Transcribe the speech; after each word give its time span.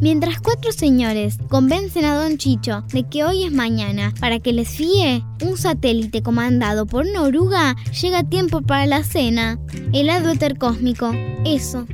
Mientras 0.00 0.40
cuatro 0.40 0.72
señores 0.72 1.36
convencen 1.48 2.06
a 2.06 2.14
Don 2.14 2.38
Chicho 2.38 2.84
de 2.90 3.04
que 3.04 3.22
hoy 3.22 3.44
es 3.44 3.52
mañana 3.52 4.14
para 4.18 4.38
que 4.38 4.54
les 4.54 4.70
fíe, 4.70 5.22
un 5.42 5.58
satélite 5.58 6.22
comandado 6.22 6.86
por 6.86 7.04
una 7.04 7.22
oruga 7.22 7.76
llega 8.00 8.20
a 8.20 8.28
tiempo 8.28 8.62
para 8.62 8.86
la 8.86 9.04
cena. 9.04 9.58
Helado 9.92 10.32
cósmico. 10.58 11.12
Eso. 11.44 11.86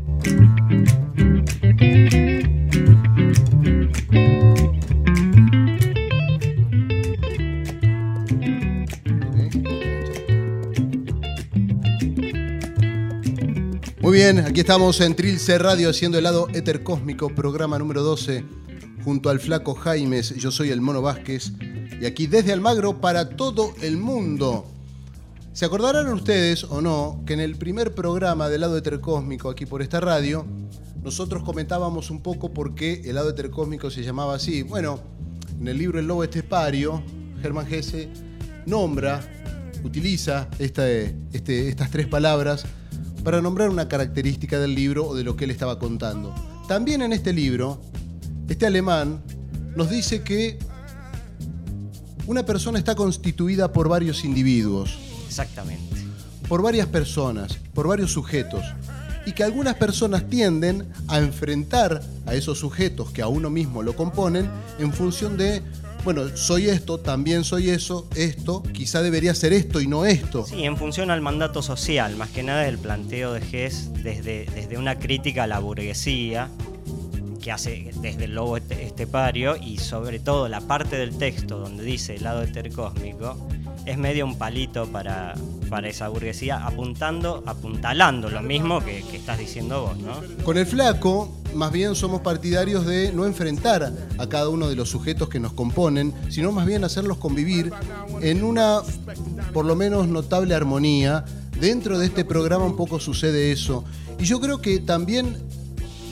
Bien, 14.16 14.38
aquí 14.38 14.60
estamos 14.60 14.98
en 15.02 15.14
Trilce 15.14 15.58
Radio 15.58 15.90
haciendo 15.90 16.16
el 16.16 16.24
lado 16.24 16.48
Éter 16.54 16.82
Cósmico, 16.82 17.28
programa 17.28 17.78
número 17.78 18.02
12, 18.02 18.46
junto 19.04 19.28
al 19.28 19.40
flaco 19.40 19.74
Jaimes. 19.74 20.34
Yo 20.36 20.50
soy 20.50 20.70
el 20.70 20.80
Mono 20.80 21.02
Vázquez 21.02 21.52
y 22.00 22.06
aquí 22.06 22.26
desde 22.26 22.54
Almagro 22.54 22.98
para 22.98 23.28
todo 23.28 23.74
el 23.82 23.98
mundo. 23.98 24.64
¿Se 25.52 25.66
acordarán 25.66 26.08
ustedes 26.08 26.64
o 26.64 26.80
no 26.80 27.24
que 27.26 27.34
en 27.34 27.40
el 27.40 27.56
primer 27.56 27.94
programa 27.94 28.48
del 28.48 28.62
lado 28.62 28.78
Éter 28.78 29.00
Cósmico 29.02 29.50
aquí 29.50 29.66
por 29.66 29.82
esta 29.82 30.00
radio, 30.00 30.46
nosotros 31.02 31.42
comentábamos 31.42 32.10
un 32.10 32.22
poco 32.22 32.54
por 32.54 32.74
qué 32.74 33.02
el 33.04 33.16
lado 33.16 33.28
Éter 33.28 33.50
Cósmico 33.50 33.90
se 33.90 34.02
llamaba 34.02 34.36
así? 34.36 34.62
Bueno, 34.62 34.98
en 35.60 35.68
el 35.68 35.76
libro 35.76 35.98
El 35.98 36.06
Lobo 36.06 36.24
Estepario, 36.24 37.02
Germán 37.42 37.66
Gese 37.66 38.08
nombra, 38.64 39.20
utiliza 39.84 40.48
este, 40.58 41.14
estas 41.34 41.90
tres 41.90 42.06
palabras 42.06 42.64
para 43.26 43.42
nombrar 43.42 43.70
una 43.70 43.88
característica 43.88 44.60
del 44.60 44.76
libro 44.76 45.04
o 45.04 45.16
de 45.16 45.24
lo 45.24 45.34
que 45.34 45.46
él 45.46 45.50
estaba 45.50 45.80
contando. 45.80 46.32
También 46.68 47.02
en 47.02 47.12
este 47.12 47.32
libro, 47.32 47.80
este 48.48 48.66
alemán 48.66 49.20
nos 49.74 49.90
dice 49.90 50.22
que 50.22 50.60
una 52.28 52.46
persona 52.46 52.78
está 52.78 52.94
constituida 52.94 53.72
por 53.72 53.88
varios 53.88 54.24
individuos. 54.24 54.96
Exactamente. 55.26 55.96
Por 56.48 56.62
varias 56.62 56.86
personas, 56.86 57.58
por 57.74 57.88
varios 57.88 58.12
sujetos. 58.12 58.62
Y 59.26 59.32
que 59.32 59.42
algunas 59.42 59.74
personas 59.74 60.28
tienden 60.28 60.86
a 61.08 61.18
enfrentar 61.18 62.00
a 62.26 62.34
esos 62.34 62.60
sujetos 62.60 63.10
que 63.10 63.22
a 63.22 63.26
uno 63.26 63.50
mismo 63.50 63.82
lo 63.82 63.96
componen 63.96 64.48
en 64.78 64.92
función 64.92 65.36
de 65.36 65.64
bueno, 66.06 66.36
soy 66.36 66.68
esto, 66.68 67.00
también 67.00 67.42
soy 67.42 67.68
eso, 67.68 68.06
esto, 68.14 68.62
quizá 68.62 69.02
debería 69.02 69.34
ser 69.34 69.52
esto 69.52 69.80
y 69.80 69.88
no 69.88 70.04
esto. 70.06 70.46
Sí, 70.46 70.62
en 70.62 70.76
función 70.76 71.10
al 71.10 71.20
mandato 71.20 71.62
social, 71.62 72.14
más 72.14 72.30
que 72.30 72.44
nada 72.44 72.68
el 72.68 72.78
planteo 72.78 73.32
de 73.32 73.40
Hess 73.40 73.90
desde, 74.04 74.46
desde 74.54 74.78
una 74.78 75.00
crítica 75.00 75.42
a 75.42 75.46
la 75.48 75.58
burguesía, 75.58 76.48
que 77.42 77.50
hace 77.50 77.90
desde 78.00 78.26
el 78.26 78.36
lobo 78.36 78.56
estepario 78.56 79.56
y 79.56 79.78
sobre 79.78 80.20
todo 80.20 80.48
la 80.48 80.60
parte 80.60 80.94
del 80.94 81.18
texto 81.18 81.58
donde 81.58 81.82
dice 81.82 82.14
el 82.14 82.22
lado 82.22 82.44
etercósmico, 82.44 83.36
es 83.84 83.98
medio 83.98 84.26
un 84.26 84.38
palito 84.38 84.86
para, 84.86 85.34
para 85.68 85.88
esa 85.88 86.08
burguesía, 86.08 86.64
apuntando, 86.66 87.42
apuntalando 87.46 88.30
lo 88.30 88.42
mismo 88.42 88.84
que, 88.84 88.98
estás 88.98 89.38
diciendo 89.38 89.82
vos, 89.82 89.98
¿no? 89.98 90.44
Con 90.44 90.58
el 90.58 90.66
flaco 90.66 91.32
más 91.56 91.72
bien 91.72 91.94
somos 91.94 92.20
partidarios 92.20 92.86
de 92.86 93.12
no 93.12 93.24
enfrentar 93.24 93.92
a 94.18 94.26
cada 94.28 94.48
uno 94.48 94.68
de 94.68 94.76
los 94.76 94.90
sujetos 94.90 95.28
que 95.28 95.40
nos 95.40 95.52
componen, 95.54 96.12
sino 96.28 96.52
más 96.52 96.66
bien 96.66 96.84
hacerlos 96.84 97.16
convivir 97.16 97.72
en 98.20 98.44
una, 98.44 98.80
por 99.52 99.64
lo 99.64 99.74
menos, 99.74 100.06
notable 100.06 100.54
armonía. 100.54 101.24
Dentro 101.58 101.98
de 101.98 102.06
este 102.06 102.24
programa 102.24 102.66
un 102.66 102.76
poco 102.76 103.00
sucede 103.00 103.50
eso. 103.50 103.84
Y 104.18 104.24
yo 104.24 104.40
creo 104.40 104.60
que 104.60 104.78
también 104.80 105.36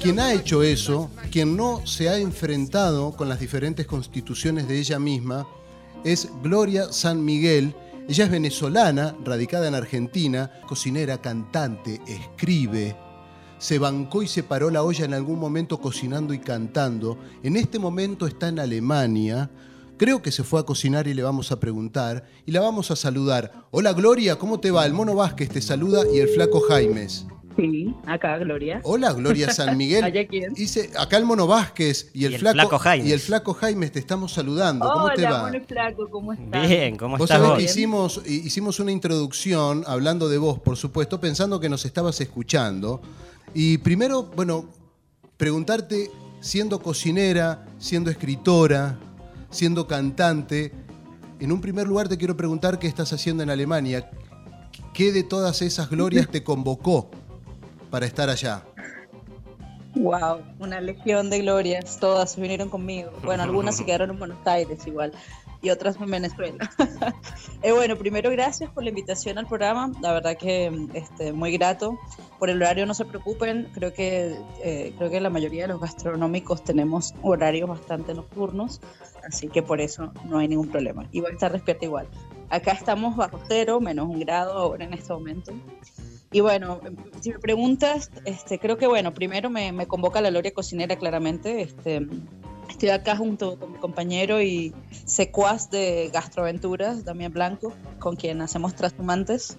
quien 0.02 0.18
ha 0.18 0.32
hecho 0.32 0.62
eso, 0.62 1.10
quien 1.30 1.56
no 1.56 1.86
se 1.86 2.08
ha 2.08 2.18
enfrentado 2.18 3.12
con 3.12 3.28
las 3.28 3.40
diferentes 3.40 3.86
constituciones 3.86 4.66
de 4.66 4.78
ella 4.78 4.98
misma, 4.98 5.46
es 6.04 6.28
Gloria 6.42 6.92
San 6.92 7.24
Miguel. 7.24 7.74
Ella 8.06 8.24
es 8.24 8.30
venezolana, 8.30 9.16
radicada 9.24 9.66
en 9.66 9.74
Argentina, 9.74 10.50
cocinera, 10.68 11.22
cantante, 11.22 12.02
escribe, 12.06 12.94
se 13.56 13.78
bancó 13.78 14.22
y 14.22 14.28
se 14.28 14.42
paró 14.42 14.68
la 14.68 14.82
olla 14.82 15.06
en 15.06 15.14
algún 15.14 15.38
momento 15.38 15.80
cocinando 15.80 16.34
y 16.34 16.38
cantando. 16.38 17.16
En 17.42 17.56
este 17.56 17.78
momento 17.78 18.26
está 18.26 18.48
en 18.48 18.58
Alemania. 18.58 19.50
Creo 19.96 20.20
que 20.20 20.32
se 20.32 20.44
fue 20.44 20.60
a 20.60 20.64
cocinar 20.64 21.08
y 21.08 21.14
le 21.14 21.22
vamos 21.22 21.50
a 21.50 21.58
preguntar 21.58 22.24
y 22.44 22.52
la 22.52 22.60
vamos 22.60 22.90
a 22.90 22.96
saludar. 22.96 23.64
Hola 23.70 23.94
Gloria, 23.94 24.36
¿cómo 24.36 24.60
te 24.60 24.70
va? 24.70 24.84
El 24.84 24.92
mono 24.92 25.14
Vázquez 25.14 25.48
te 25.48 25.62
saluda 25.62 26.02
y 26.12 26.18
el 26.18 26.28
flaco 26.28 26.60
Jaimes. 26.60 27.24
Sí, 27.56 27.94
acá 28.06 28.36
Gloria. 28.38 28.80
Hola 28.82 29.12
Gloria 29.12 29.50
San 29.52 29.76
Miguel. 29.76 30.04
Dice, 30.54 30.90
acá 30.98 31.16
el 31.16 31.24
mono 31.24 31.46
Vázquez 31.46 32.10
y 32.12 32.24
el, 32.24 32.38
flaco, 32.38 32.78
Jaimes. 32.78 33.08
y 33.08 33.12
el 33.12 33.20
flaco 33.20 33.54
Jaimes 33.54 33.92
te 33.92 34.00
estamos 34.00 34.32
saludando. 34.32 34.90
¿Cómo 34.90 35.10
te 35.10 35.22
va? 35.22 35.42
Mono 35.42 35.60
flaco, 35.64 36.08
¿cómo 36.10 36.32
estás? 36.32 36.68
Bien, 36.68 36.96
¿cómo 36.96 37.16
estás? 37.16 37.38
Vos 37.38 37.48
sabés 37.48 37.58
que 37.58 37.70
hicimos, 37.70 38.22
hicimos 38.26 38.80
una 38.80 38.90
introducción 38.90 39.84
hablando 39.86 40.28
de 40.28 40.38
vos, 40.38 40.58
por 40.58 40.76
supuesto, 40.76 41.20
pensando 41.20 41.60
que 41.60 41.68
nos 41.68 41.84
estabas 41.84 42.20
escuchando. 42.20 43.00
Y 43.54 43.78
primero, 43.78 44.24
bueno, 44.34 44.68
preguntarte, 45.36 46.10
siendo 46.40 46.80
cocinera, 46.80 47.66
siendo 47.78 48.10
escritora, 48.10 48.98
siendo 49.50 49.86
cantante, 49.86 50.72
en 51.38 51.52
un 51.52 51.60
primer 51.60 51.86
lugar 51.86 52.08
te 52.08 52.16
quiero 52.16 52.36
preguntar 52.36 52.78
qué 52.78 52.88
estás 52.88 53.12
haciendo 53.12 53.42
en 53.42 53.50
Alemania. 53.50 54.10
¿Qué 54.92 55.12
de 55.12 55.22
todas 55.24 55.62
esas 55.62 55.90
glorias 55.90 56.28
te 56.28 56.44
convocó 56.44 57.10
para 57.94 58.06
estar 58.06 58.28
allá? 58.28 58.60
Wow, 59.94 60.42
una 60.58 60.80
legión 60.80 61.30
de 61.30 61.42
glorias, 61.42 62.00
todas 62.00 62.34
vinieron 62.34 62.68
conmigo. 62.68 63.12
Bueno, 63.22 63.44
algunas 63.44 63.76
se 63.76 63.84
quedaron 63.86 64.10
en 64.10 64.18
Buenos 64.18 64.44
Aires 64.44 64.84
igual 64.84 65.12
y 65.62 65.70
otras 65.70 65.94
en 66.00 66.10
Venezuela. 66.10 66.68
eh, 67.62 67.70
bueno, 67.70 67.96
primero 67.96 68.32
gracias 68.32 68.68
por 68.72 68.82
la 68.82 68.88
invitación 68.88 69.38
al 69.38 69.46
programa, 69.46 69.92
la 70.00 70.12
verdad 70.12 70.36
que 70.36 70.88
este, 70.94 71.32
muy 71.32 71.52
grato. 71.52 71.96
Por 72.40 72.50
el 72.50 72.60
horario 72.60 72.84
no 72.84 72.94
se 72.94 73.04
preocupen, 73.04 73.70
creo 73.72 73.94
que, 73.94 74.40
eh, 74.64 74.92
creo 74.98 75.08
que 75.08 75.20
la 75.20 75.30
mayoría 75.30 75.62
de 75.62 75.68
los 75.68 75.80
gastronómicos 75.80 76.64
tenemos 76.64 77.14
horarios 77.22 77.68
bastante 77.68 78.12
nocturnos, 78.12 78.80
así 79.24 79.46
que 79.46 79.62
por 79.62 79.80
eso 79.80 80.12
no 80.24 80.38
hay 80.38 80.48
ningún 80.48 80.66
problema. 80.66 81.06
Y 81.12 81.20
voy 81.20 81.30
a 81.30 81.34
estar 81.34 81.52
despierta 81.52 81.84
igual. 81.84 82.08
Acá 82.50 82.72
estamos 82.72 83.14
bajo 83.14 83.38
cero, 83.46 83.80
menos 83.80 84.08
un 84.08 84.18
grado 84.18 84.54
ahora 84.54 84.84
en 84.84 84.94
este 84.94 85.12
momento. 85.12 85.52
Y 86.34 86.40
bueno, 86.40 86.80
si 87.20 87.30
me 87.30 87.38
preguntas, 87.38 88.10
este, 88.24 88.58
creo 88.58 88.76
que 88.76 88.88
bueno, 88.88 89.14
primero 89.14 89.48
me, 89.50 89.70
me 89.72 89.86
convoca 89.86 90.20
la 90.20 90.30
Gloria 90.30 90.52
Cocinera 90.52 90.96
claramente. 90.96 91.62
Este, 91.62 92.06
Estoy 92.68 92.88
acá 92.88 93.16
junto 93.16 93.56
con 93.56 93.72
mi 93.72 93.78
compañero 93.78 94.42
y 94.42 94.74
secuaz 95.04 95.70
de 95.70 96.10
Gastroaventuras, 96.12 97.04
Damián 97.04 97.32
Blanco, 97.32 97.72
con 98.00 98.16
quien 98.16 98.40
hacemos 98.40 98.74
Transhumantes, 98.74 99.58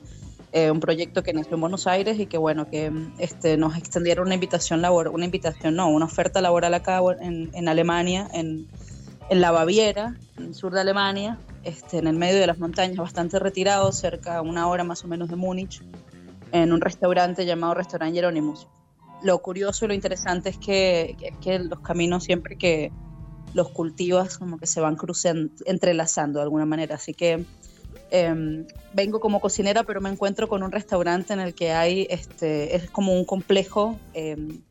eh, 0.51 0.69
un 0.69 0.81
proyecto 0.81 1.23
que 1.23 1.31
nació 1.31 1.55
en 1.55 1.61
Buenos 1.61 1.87
Aires 1.87 2.19
y 2.19 2.25
que 2.25 2.37
bueno, 2.37 2.69
que 2.69 2.91
este, 3.19 3.55
nos 3.55 3.77
extendieron 3.77 4.25
una 4.25 4.35
invitación 4.35 4.81
laboral, 4.81 5.13
una 5.13 5.23
invitación, 5.23 5.75
no, 5.75 5.87
una 5.87 6.05
oferta 6.05 6.41
laboral 6.41 6.73
acá 6.73 6.99
en, 7.21 7.51
en 7.53 7.69
Alemania, 7.69 8.27
en, 8.33 8.67
en, 9.29 9.39
la 9.39 9.51
Baviera, 9.51 10.17
en 10.37 10.47
el 10.47 10.55
sur 10.55 10.73
de 10.73 10.81
Alemania, 10.81 11.37
este, 11.63 11.99
en 11.99 12.07
el 12.07 12.17
medio 12.17 12.39
de 12.39 12.47
las 12.47 12.59
montañas, 12.59 12.97
bastante 12.97 13.39
retirado, 13.39 13.93
cerca 13.93 14.37
a 14.37 14.41
una 14.41 14.67
hora 14.67 14.83
más 14.83 15.05
o 15.05 15.07
menos 15.07 15.29
de 15.29 15.37
Múnich, 15.37 15.81
en 16.61 16.71
un 16.71 16.81
restaurante 16.81 17.45
llamado 17.45 17.73
Restaurant 17.73 18.13
Hieronymus 18.13 18.67
lo 19.23 19.41
curioso 19.41 19.85
y 19.85 19.87
lo 19.87 19.93
interesante 19.93 20.49
es 20.49 20.57
que, 20.57 21.15
que, 21.41 21.59
los 21.59 21.79
caminos 21.79 22.23
siempre 22.23 22.57
que 22.57 22.91
los 23.53 23.69
cultivas 23.69 24.37
como 24.37 24.57
que 24.57 24.67
se 24.67 24.81
van 24.81 24.95
cruzando, 24.95 25.51
entrelazando 25.65 26.39
de 26.39 26.43
alguna 26.43 26.65
manera. 26.65 26.95
Así 26.95 27.13
que 27.13 27.45
em, 28.11 28.67
vengo 28.93 29.19
como 29.19 29.39
cocinera, 29.39 29.83
pero 29.83 30.01
me 30.01 30.09
encuentro 30.09 30.47
con 30.47 30.61
un 30.61 30.71
restaurante 30.71 31.33
en 31.33 31.39
el 31.39 31.55
que 31.55 31.71
hay, 31.71 32.05
este, 32.09 32.75
es 32.75 32.89
como 32.89 33.13
un 33.13 33.25
complejo 33.25 33.97
em, 34.13 34.61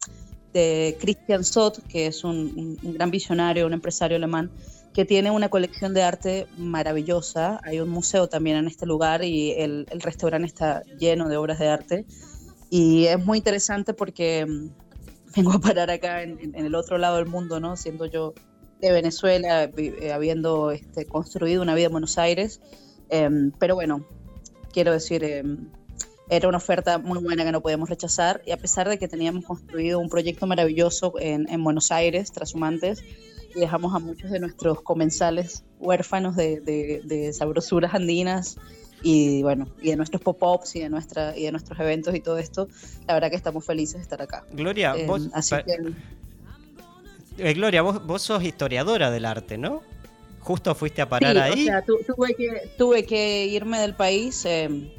de 0.52 0.96
Christian 1.00 1.42
Sott, 1.44 1.84
que 1.88 2.06
es 2.06 2.22
un, 2.22 2.78
gran 2.82 3.10
visionario, 3.10 3.66
un 3.66 3.72
empresario 3.72 4.16
alemán, 4.16 4.50
que 4.94 5.04
tiene 5.04 5.32
una 5.32 5.48
colección 5.48 5.92
de 5.92 6.04
arte 6.04 6.46
maravillosa. 6.56 7.60
Hay 7.64 7.80
un 7.80 7.88
museo 7.88 8.28
también 8.28 8.56
en 8.58 8.68
este 8.68 8.86
lugar 8.86 9.24
y 9.24 9.50
el, 9.50 9.86
restaurante 9.90 10.46
está 10.46 10.84
lleno 10.98 11.28
de 11.28 11.36
obras 11.36 11.58
de 11.58 11.68
arte. 11.68 12.06
Y 12.70 13.06
es 13.06 13.22
muy 13.22 13.38
interesante 13.38 13.92
porque 13.92 14.46
mm, 14.46 14.68
vengo 15.36 15.52
a 15.52 15.58
parar 15.58 15.90
acá 15.90 16.22
en, 16.22 16.54
el 16.54 16.74
otro 16.76 16.96
lado 16.96 17.16
del 17.16 17.26
mundo, 17.26 17.58
¿no? 17.58 17.76
Siendo 17.76 18.06
yo 18.06 18.34
de 18.80 18.92
Venezuela, 18.92 19.64
eh, 19.64 20.12
habiendo 20.12 20.70
este, 20.70 21.06
construido 21.06 21.60
una 21.60 21.74
vida 21.74 21.86
en 21.86 21.92
Buenos 21.92 22.16
Aires. 22.16 22.60
Em, 23.08 23.50
pero 23.58 23.74
bueno, 23.74 24.06
quiero 24.72 24.92
decir, 24.92 25.24
em, 25.24 25.70
era 26.30 26.48
una 26.48 26.58
oferta 26.58 26.98
muy 26.98 27.18
buena 27.18 27.44
que 27.44 27.50
no 27.50 27.62
podíamos 27.62 27.90
rechazar. 27.90 28.42
Y 28.46 28.52
a 28.52 28.58
pesar 28.58 28.88
de 28.88 28.96
que 28.96 29.08
teníamos 29.08 29.44
construido 29.44 29.98
un 29.98 30.08
proyecto 30.08 30.46
maravilloso 30.46 31.14
en, 31.18 31.48
en 31.50 31.64
Buenos 31.64 31.90
Aires, 31.90 32.30
Trashumantes, 32.30 33.02
y 33.54 33.60
dejamos 33.60 33.94
a 33.94 33.98
muchos 33.98 34.30
de 34.30 34.40
nuestros 34.40 34.80
comensales 34.82 35.64
huérfanos 35.78 36.36
de, 36.36 36.60
de, 36.60 37.02
de 37.04 37.32
sabrosuras 37.32 37.94
andinas 37.94 38.56
y 39.02 39.42
bueno, 39.42 39.68
y 39.82 39.90
de 39.90 39.96
nuestros 39.96 40.22
pop-ups 40.22 40.76
y 40.76 40.80
de 40.80 40.88
nuestra 40.88 41.36
y 41.36 41.44
de 41.44 41.52
nuestros 41.52 41.78
eventos 41.78 42.14
y 42.14 42.20
todo 42.20 42.38
esto, 42.38 42.68
la 43.06 43.14
verdad 43.14 43.30
que 43.30 43.36
estamos 43.36 43.64
felices 43.64 43.96
de 43.96 44.02
estar 44.02 44.22
acá. 44.22 44.44
Gloria, 44.52 44.94
eh, 44.96 45.06
vos 45.06 45.28
así 45.34 45.54
que, 45.66 45.92
Eh, 47.36 47.52
Gloria, 47.52 47.82
vos, 47.82 48.06
vos 48.06 48.22
sos 48.22 48.42
historiadora 48.42 49.10
del 49.10 49.24
arte, 49.24 49.58
¿no? 49.58 49.82
Justo 50.40 50.74
fuiste 50.74 51.02
a 51.02 51.08
parar 51.08 51.36
ahí. 51.36 51.62
O 51.62 51.66
sea, 51.66 51.82
tuve, 51.82 52.34
que, 52.34 52.70
tuve 52.78 53.04
que 53.04 53.46
irme 53.46 53.78
del 53.78 53.94
país 53.94 54.44
eh, 54.44 54.92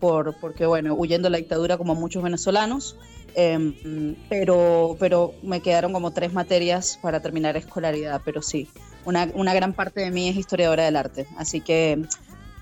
por, 0.00 0.34
porque, 0.40 0.66
bueno, 0.66 0.94
huyendo 0.94 1.26
de 1.26 1.30
la 1.30 1.38
dictadura 1.38 1.76
como 1.76 1.94
muchos 1.94 2.22
venezolanos. 2.22 2.96
Em, 3.36 4.14
pero, 4.28 4.96
pero 5.00 5.34
me 5.42 5.60
quedaron 5.60 5.92
como 5.92 6.12
tres 6.12 6.32
materias 6.32 6.98
para 7.02 7.20
terminar 7.20 7.56
escolaridad, 7.56 8.22
pero 8.24 8.42
sí, 8.42 8.68
una, 9.04 9.28
una 9.34 9.52
gran 9.52 9.72
parte 9.72 10.02
de 10.02 10.12
mí 10.12 10.28
es 10.28 10.36
historiadora 10.36 10.84
del 10.84 10.94
arte, 10.94 11.26
así 11.36 11.60
que 11.60 12.00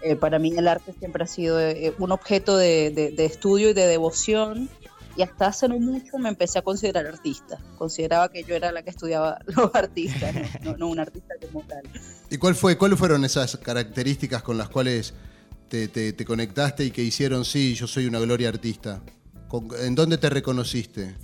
eh, 0.03 0.17
para 0.17 0.39
mí 0.39 0.55
el 0.57 0.67
arte 0.67 0.95
siempre 0.99 1.25
ha 1.25 1.27
sido 1.27 1.61
eh, 1.61 1.95
un 1.99 2.11
objeto 2.11 2.57
de, 2.57 3.13
de, 3.15 3.25
estudio 3.27 3.71
y 3.71 3.73
de 3.75 3.87
devoción 3.87 4.71
y 5.15 5.21
hasta 5.21 5.49
hace 5.49 5.69
no 5.69 5.79
mucho 5.79 6.17
me 6.19 6.31
empecé 6.31 6.59
a 6.59 6.63
considerar 6.63 7.07
artista, 7.07 7.59
consideraba 7.77 8.31
que 8.31 8.43
yo 8.43 8.55
era 8.55 8.73
la 8.73 8.83
que 8.83 8.91
estudiaba 8.91 9.41
los 9.47 9.75
artistas, 9.75 10.35
no, 10.63 10.75
no 10.79 10.89
un 10.89 11.01
artista 11.01 11.35
como 11.47 11.67
tal. 11.67 11.83
¿Y 12.31 12.39
cuál 12.39 12.55
fue, 12.55 12.79
cuáles 12.79 12.99
fueron 12.99 13.27
esas 13.27 13.59
características 13.59 14.43
con 14.43 14.57
las 14.57 14.71
cuales 14.71 15.13
te, 15.69 15.89
te, 15.89 16.15
te 16.15 16.25
conectaste 16.25 16.87
y 16.87 16.91
que 16.91 17.03
hicieron, 17.03 17.45
sí, 17.45 17.75
yo 17.75 17.87
soy 17.87 18.07
una 18.07 18.21
gloria 18.21 18.49
artista? 18.49 19.03
¿En 19.81 19.95
dónde 19.95 20.19
te 20.19 20.31
reconociste? 20.31 21.15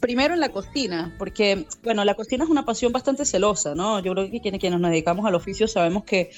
Primero 0.00 0.32
en 0.32 0.40
la 0.40 0.48
cocina, 0.48 1.14
porque, 1.18 1.66
bueno, 1.84 2.04
la 2.04 2.14
cocina 2.14 2.44
es 2.44 2.50
una 2.50 2.64
pasión 2.64 2.92
bastante 2.92 3.26
celosa, 3.26 3.74
¿no? 3.74 4.00
Yo 4.00 4.12
creo 4.12 4.30
que 4.30 4.40
quienes, 4.40 4.58
quienes 4.58 4.80
nos 4.80 4.90
dedicamos 4.90 5.26
al 5.26 5.34
oficio 5.34 5.68
sabemos 5.68 6.04
que, 6.04 6.30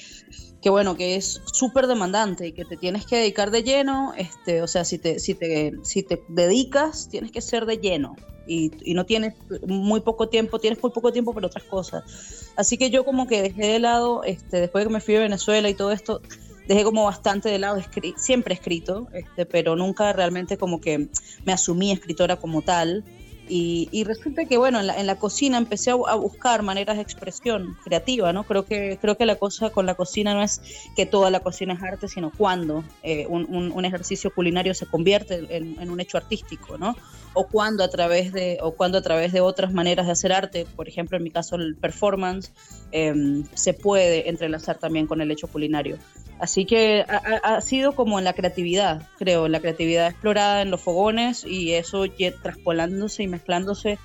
que 0.61 0.69
bueno, 0.69 0.97
que 0.97 1.15
es 1.15 1.41
súper 1.45 1.87
demandante 1.87 2.47
y 2.47 2.51
que 2.51 2.65
te 2.65 2.75
tienes 2.75 3.05
que 3.05 3.15
dedicar 3.15 3.51
de 3.51 3.63
lleno, 3.63 4.13
este, 4.17 4.61
o 4.61 4.67
sea, 4.67 4.83
si 4.83 4.97
te, 4.97 5.19
si 5.19 5.35
te, 5.35 5.73
si 5.83 6.03
te 6.03 6.21
dedicas, 6.27 7.07
tienes 7.09 7.31
que 7.31 7.39
ser 7.41 7.65
de 7.65 7.77
lleno. 7.77 8.15
Y, 8.45 8.71
y, 8.83 8.93
no 8.93 9.05
tienes 9.05 9.33
muy 9.65 10.01
poco 10.01 10.27
tiempo, 10.29 10.59
tienes 10.59 10.81
muy 10.83 10.91
poco 10.91 11.11
tiempo 11.11 11.33
para 11.33 11.47
otras 11.47 11.63
cosas. 11.63 12.51
Así 12.57 12.77
que 12.77 12.91
yo 12.91 13.03
como 13.03 13.25
que 13.25 13.41
dejé 13.41 13.65
de 13.65 13.79
lado, 13.79 14.23
este, 14.23 14.59
después 14.59 14.83
de 14.83 14.89
que 14.89 14.93
me 14.93 14.99
fui 14.99 15.15
a 15.15 15.21
Venezuela 15.21 15.67
y 15.69 15.73
todo 15.73 15.91
esto, 15.91 16.21
dejé 16.67 16.83
como 16.83 17.05
bastante 17.05 17.49
de 17.49 17.59
lado, 17.59 17.79
siempre 18.17 18.53
he 18.53 18.57
escrito, 18.57 19.07
este, 19.13 19.45
pero 19.45 19.75
nunca 19.75 20.13
realmente 20.13 20.57
como 20.57 20.81
que 20.81 21.09
me 21.45 21.53
asumí 21.53 21.91
escritora 21.91 22.37
como 22.37 22.61
tal. 22.61 23.03
Y, 23.47 24.03
resulta 24.05 24.45
que, 24.45 24.57
bueno, 24.57 24.79
en 24.79 25.05
la, 25.05 25.15
cocina 25.17 25.59
empecé 25.59 25.91
a, 25.91 26.15
buscar 26.15 26.63
maneras 26.63 26.95
de 26.95 27.03
expresión 27.03 27.77
creativa, 27.83 28.33
¿no? 28.33 28.43
Creo 28.43 28.65
que, 28.65 28.97
creo 28.99 29.17
que 29.17 29.27
la 29.27 29.35
cosa 29.35 29.69
con 29.69 29.85
la 29.85 29.93
cocina 29.93 30.33
no 30.33 30.41
es 30.41 30.61
que 30.95 31.05
toda 31.05 31.29
la 31.29 31.41
cocina 31.41 31.75
es 31.75 31.83
arte, 31.83 32.07
sino 32.07 32.31
cuando 32.35 32.83
eh, 33.03 33.27
un, 33.27 33.85
ejercicio 33.85 34.33
culinario 34.33 34.73
se 34.73 34.87
convierte 34.87 35.45
en, 35.55 35.91
un 35.91 35.99
hecho 35.99 36.17
artístico, 36.17 36.79
¿no? 36.79 36.95
O 37.33 37.45
cuando, 37.45 37.83
a 37.83 37.89
través 37.89 38.33
de, 38.33 38.57
o 38.63 38.71
cuando 38.71 38.97
a 38.97 39.01
través 39.01 39.31
de 39.31 39.41
otras 39.41 39.73
maneras 39.73 40.07
de 40.07 40.13
hacer 40.13 40.33
arte, 40.33 40.65
por 40.75 40.87
ejemplo, 40.87 41.17
en 41.17 41.23
mi 41.23 41.29
caso 41.29 41.55
el 41.55 41.75
performance, 41.75 42.51
em, 42.91 43.43
se 43.53 43.73
puede 43.73 44.27
entrelazar 44.27 44.79
también 44.79 45.05
con 45.05 45.21
el 45.21 45.29
hecho 45.29 45.47
culinario. 45.47 45.99
Así 46.39 46.65
que 46.65 47.05
ha, 47.07 47.61
sido 47.61 47.93
como 47.93 48.19
en 48.19 48.25
la 48.25 48.33
creatividad, 48.33 49.07
creo, 49.17 49.47
la 49.47 49.61
creatividad 49.61 50.07
explorada 50.07 50.61
en 50.61 50.69
los 50.69 50.81
fogones 50.81 51.45
y 51.45 51.73
eso 51.73 52.05
traspolándose 52.43 53.23
y 53.23 53.27
mezclándose 53.27 53.97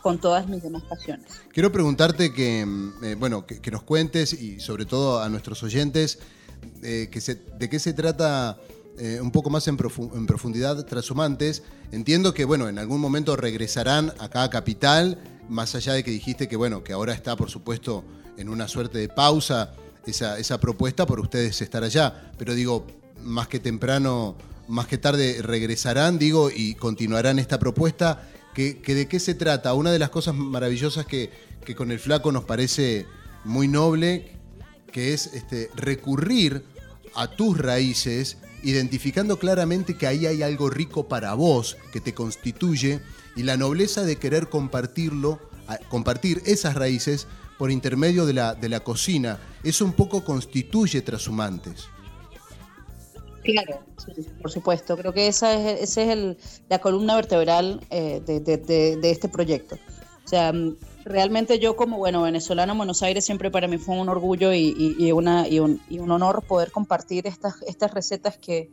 con 0.00 0.18
todas 0.18 0.48
mis 0.48 0.62
demás 0.62 0.82
pasiones. 0.82 1.26
Quiero 1.52 1.72
preguntarte 1.72 2.32
que, 2.32 2.64
mm, 2.64 3.04
eh, 3.04 3.14
bueno, 3.16 3.46
que, 3.46 3.70
nos 3.70 3.82
cuentes 3.82 4.32
y 4.32 4.60
sobre 4.60 4.86
todo 4.86 5.22
a 5.22 5.28
nuestros 5.28 5.62
oyentes 5.62 6.18
eh, 6.82 7.08
de 7.58 7.68
qué 7.68 7.78
se 7.78 7.92
trata 7.92 8.58
eh, 8.98 9.18
un 9.20 9.32
poco 9.32 9.50
más 9.50 9.66
en, 9.66 9.76
en, 10.14 10.26
profundidad 10.26 10.84
Transhumantes. 10.86 11.62
Entiendo 11.90 12.32
que, 12.32 12.44
bueno, 12.44 12.68
en 12.68 12.78
algún 12.78 13.00
momento 13.00 13.34
regresarán 13.34 14.12
acá 14.20 14.44
a 14.44 14.50
Capital, 14.50 15.18
más 15.48 15.74
allá 15.74 15.94
de 15.94 16.04
que 16.04 16.12
dijiste 16.12 16.48
que, 16.48 16.56
bueno, 16.56 16.84
que 16.84 16.92
ahora 16.92 17.12
está, 17.12 17.34
por 17.34 17.50
supuesto, 17.50 18.04
en 18.36 18.48
una 18.48 18.68
suerte 18.68 18.98
de 18.98 19.08
pausa 19.08 19.74
esa, 20.06 20.60
propuesta 20.60 21.06
por 21.06 21.20
ustedes 21.20 21.60
estar 21.62 21.84
allá. 21.84 22.32
Pero 22.38 22.54
digo, 22.54 22.86
más 23.22 23.48
que 23.48 23.58
temprano, 23.58 24.36
más 24.68 24.86
que 24.86 24.98
tarde 24.98 25.40
regresarán, 25.42 26.18
digo, 26.18 26.50
y 26.54 26.74
continuarán 26.74 27.38
esta 27.38 27.58
propuesta. 27.58 28.28
Que, 28.54 28.74
¿De 28.86 29.08
qué 29.08 29.18
se 29.18 29.34
trata? 29.34 29.74
Una 29.74 29.90
de 29.90 29.98
las 29.98 30.10
cosas 30.10 30.34
maravillosas 30.34 31.06
que, 31.06 31.30
que 31.64 31.74
con 31.74 31.90
el 31.90 31.98
flaco 31.98 32.30
nos 32.30 32.44
parece 32.44 33.06
muy 33.44 33.66
noble, 33.66 34.32
que 34.92 35.12
es 35.12 35.26
este, 35.34 35.70
recurrir 35.74 36.64
a 37.14 37.28
tus 37.28 37.58
raíces, 37.58 38.38
identificando 38.62 39.38
claramente 39.38 39.96
que 39.96 40.06
ahí 40.06 40.26
hay 40.26 40.42
algo 40.42 40.70
rico 40.70 41.08
para 41.08 41.34
vos, 41.34 41.76
que 41.92 42.00
te 42.00 42.14
constituye, 42.14 43.00
y 43.36 43.42
la 43.42 43.56
nobleza 43.56 44.02
de 44.04 44.16
querer 44.16 44.48
compartirlo, 44.48 45.40
compartir 45.88 46.42
esas 46.46 46.74
raíces 46.74 47.26
por 47.58 47.70
intermedio 47.70 48.26
de 48.26 48.34
la, 48.34 48.54
de 48.54 48.68
la 48.68 48.80
cocina. 48.80 49.38
Eso 49.62 49.84
un 49.84 49.92
poco 49.92 50.24
constituye 50.24 51.02
Trashumantes. 51.02 51.88
Claro, 53.42 53.80
por 54.40 54.50
supuesto. 54.50 54.96
Creo 54.96 55.12
que 55.12 55.28
esa 55.28 55.52
es, 55.52 55.82
esa 55.82 56.02
es 56.02 56.08
el, 56.08 56.38
la 56.68 56.78
columna 56.78 57.14
vertebral 57.14 57.80
eh, 57.90 58.22
de, 58.24 58.40
de, 58.40 59.10
este 59.10 59.28
proyecto. 59.28 59.76
O 60.24 60.28
sea, 60.28 60.52
mm, 60.52 60.76
realmente 61.04 61.58
yo 61.58 61.76
como, 61.76 61.98
bueno, 61.98 62.22
venezolana 62.22 62.72
en 62.72 62.78
Buenos 62.78 63.02
Aires 63.02 63.24
siempre 63.24 63.50
para 63.50 63.68
mí 63.68 63.76
fue 63.76 63.96
un 63.96 64.08
orgullo 64.08 64.52
y, 64.54 64.96
y, 64.98 65.12
una, 65.12 65.46
y, 65.46 65.58
un, 65.58 65.80
y 65.90 65.98
un 65.98 66.10
honor 66.10 66.42
poder 66.42 66.72
compartir 66.72 67.26
estas, 67.26 67.60
estas 67.62 67.92
recetas 67.92 68.38
que, 68.38 68.70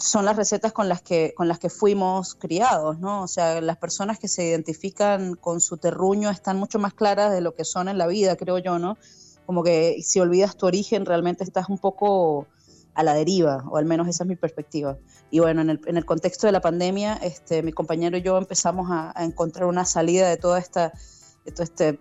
son 0.00 0.24
las 0.24 0.36
recetas 0.36 0.72
con 0.72 0.88
las 0.88 1.02
que 1.02 1.34
con 1.36 1.48
las 1.48 1.58
que 1.58 1.70
fuimos 1.70 2.34
criados, 2.34 2.98
¿no? 2.98 3.22
O 3.22 3.28
sea, 3.28 3.60
las 3.60 3.76
personas 3.76 4.18
que 4.18 4.28
se 4.28 4.44
identifican 4.44 5.34
con 5.34 5.60
su 5.60 5.76
terruño 5.76 6.30
están 6.30 6.58
mucho 6.58 6.78
más 6.78 6.94
claras 6.94 7.32
de 7.32 7.40
lo 7.40 7.54
que 7.54 7.64
son 7.64 7.88
en 7.88 7.98
la 7.98 8.06
vida, 8.06 8.36
creo 8.36 8.58
yo, 8.58 8.78
¿no? 8.78 8.96
Como 9.46 9.62
que 9.62 10.00
si 10.02 10.20
olvidas 10.20 10.56
tu 10.56 10.66
origen, 10.66 11.06
realmente 11.06 11.44
estás 11.44 11.68
un 11.68 11.78
poco 11.78 12.46
a 12.94 13.02
la 13.02 13.14
deriva, 13.14 13.64
o 13.70 13.76
al 13.76 13.84
menos 13.84 14.08
esa 14.08 14.24
es 14.24 14.28
mi 14.28 14.36
perspectiva. 14.36 14.98
Y 15.30 15.38
bueno, 15.38 15.60
en 15.62 15.70
el, 15.70 15.80
en 15.86 15.96
el 15.96 16.04
contexto 16.04 16.46
de 16.46 16.52
la 16.52 16.60
pandemia, 16.60 17.14
este, 17.14 17.62
mi 17.62 17.72
compañero 17.72 18.16
y 18.16 18.22
yo 18.22 18.36
empezamos 18.36 18.88
a, 18.90 19.12
encontrar 19.22 19.68
una 19.68 19.84
salida 19.84 20.28
de 20.28 20.36
toda 20.36 20.58
esta, 20.58 20.92
de 21.44 21.62
este 21.62 21.98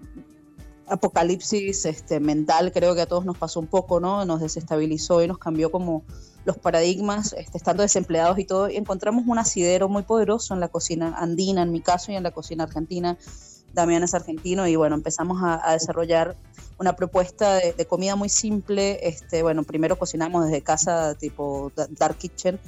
apocalipsis 0.88 1.86
este, 1.86 2.19
mental, 2.19 2.72
creo 2.72 2.95
que 2.95 3.01
a 3.01 3.06
todos 3.06 3.25
nos 3.25 3.38
pasó 3.38 3.60
un 3.60 3.68
poco, 3.68 4.00
¿no? 4.00 4.25
Nos 4.25 4.42
desestabilizó 4.42 5.22
y 5.24 5.28
nos 5.28 5.38
cambió 5.38 5.72
como 5.72 6.04
los 6.45 6.57
paradigmas, 6.57 7.34
este, 7.34 7.57
estando 7.57 7.84
desempleados 7.84 8.39
y 8.39 8.45
todo, 8.45 8.69
y 8.69 8.78
encontramos 8.78 9.25
un 9.28 9.38
asidero 9.38 9.89
muy 9.89 10.04
poderoso 10.04 10.54
en 10.54 10.62
la 10.62 10.69
cocina 10.69 11.16
andina, 11.18 11.62
en 11.62 11.72
mi 11.72 11.81
caso, 11.81 12.12
y 12.12 12.16
en 12.16 12.24
la 12.24 12.31
cocina 12.31 12.63
argentina. 12.63 13.18
Damián 13.74 14.01
es 14.01 14.13
argentino 14.13 14.66
y 14.66 14.75
bueno, 14.75 14.95
empezamos 14.95 15.40
a, 15.44 15.73
desarrollar 15.73 16.35
una 16.80 16.95
propuesta 16.95 17.56
de, 17.56 17.85
comida 17.85 18.16
muy 18.16 18.30
simple. 18.30 19.07
Este, 19.07 19.44
bueno, 19.44 19.64
primero 19.64 20.00
cocinamos 20.00 20.45
desde 20.45 20.62
casa, 20.62 21.14
tipo 21.16 21.71
dark 21.76 22.18
kitchen, 22.18 22.59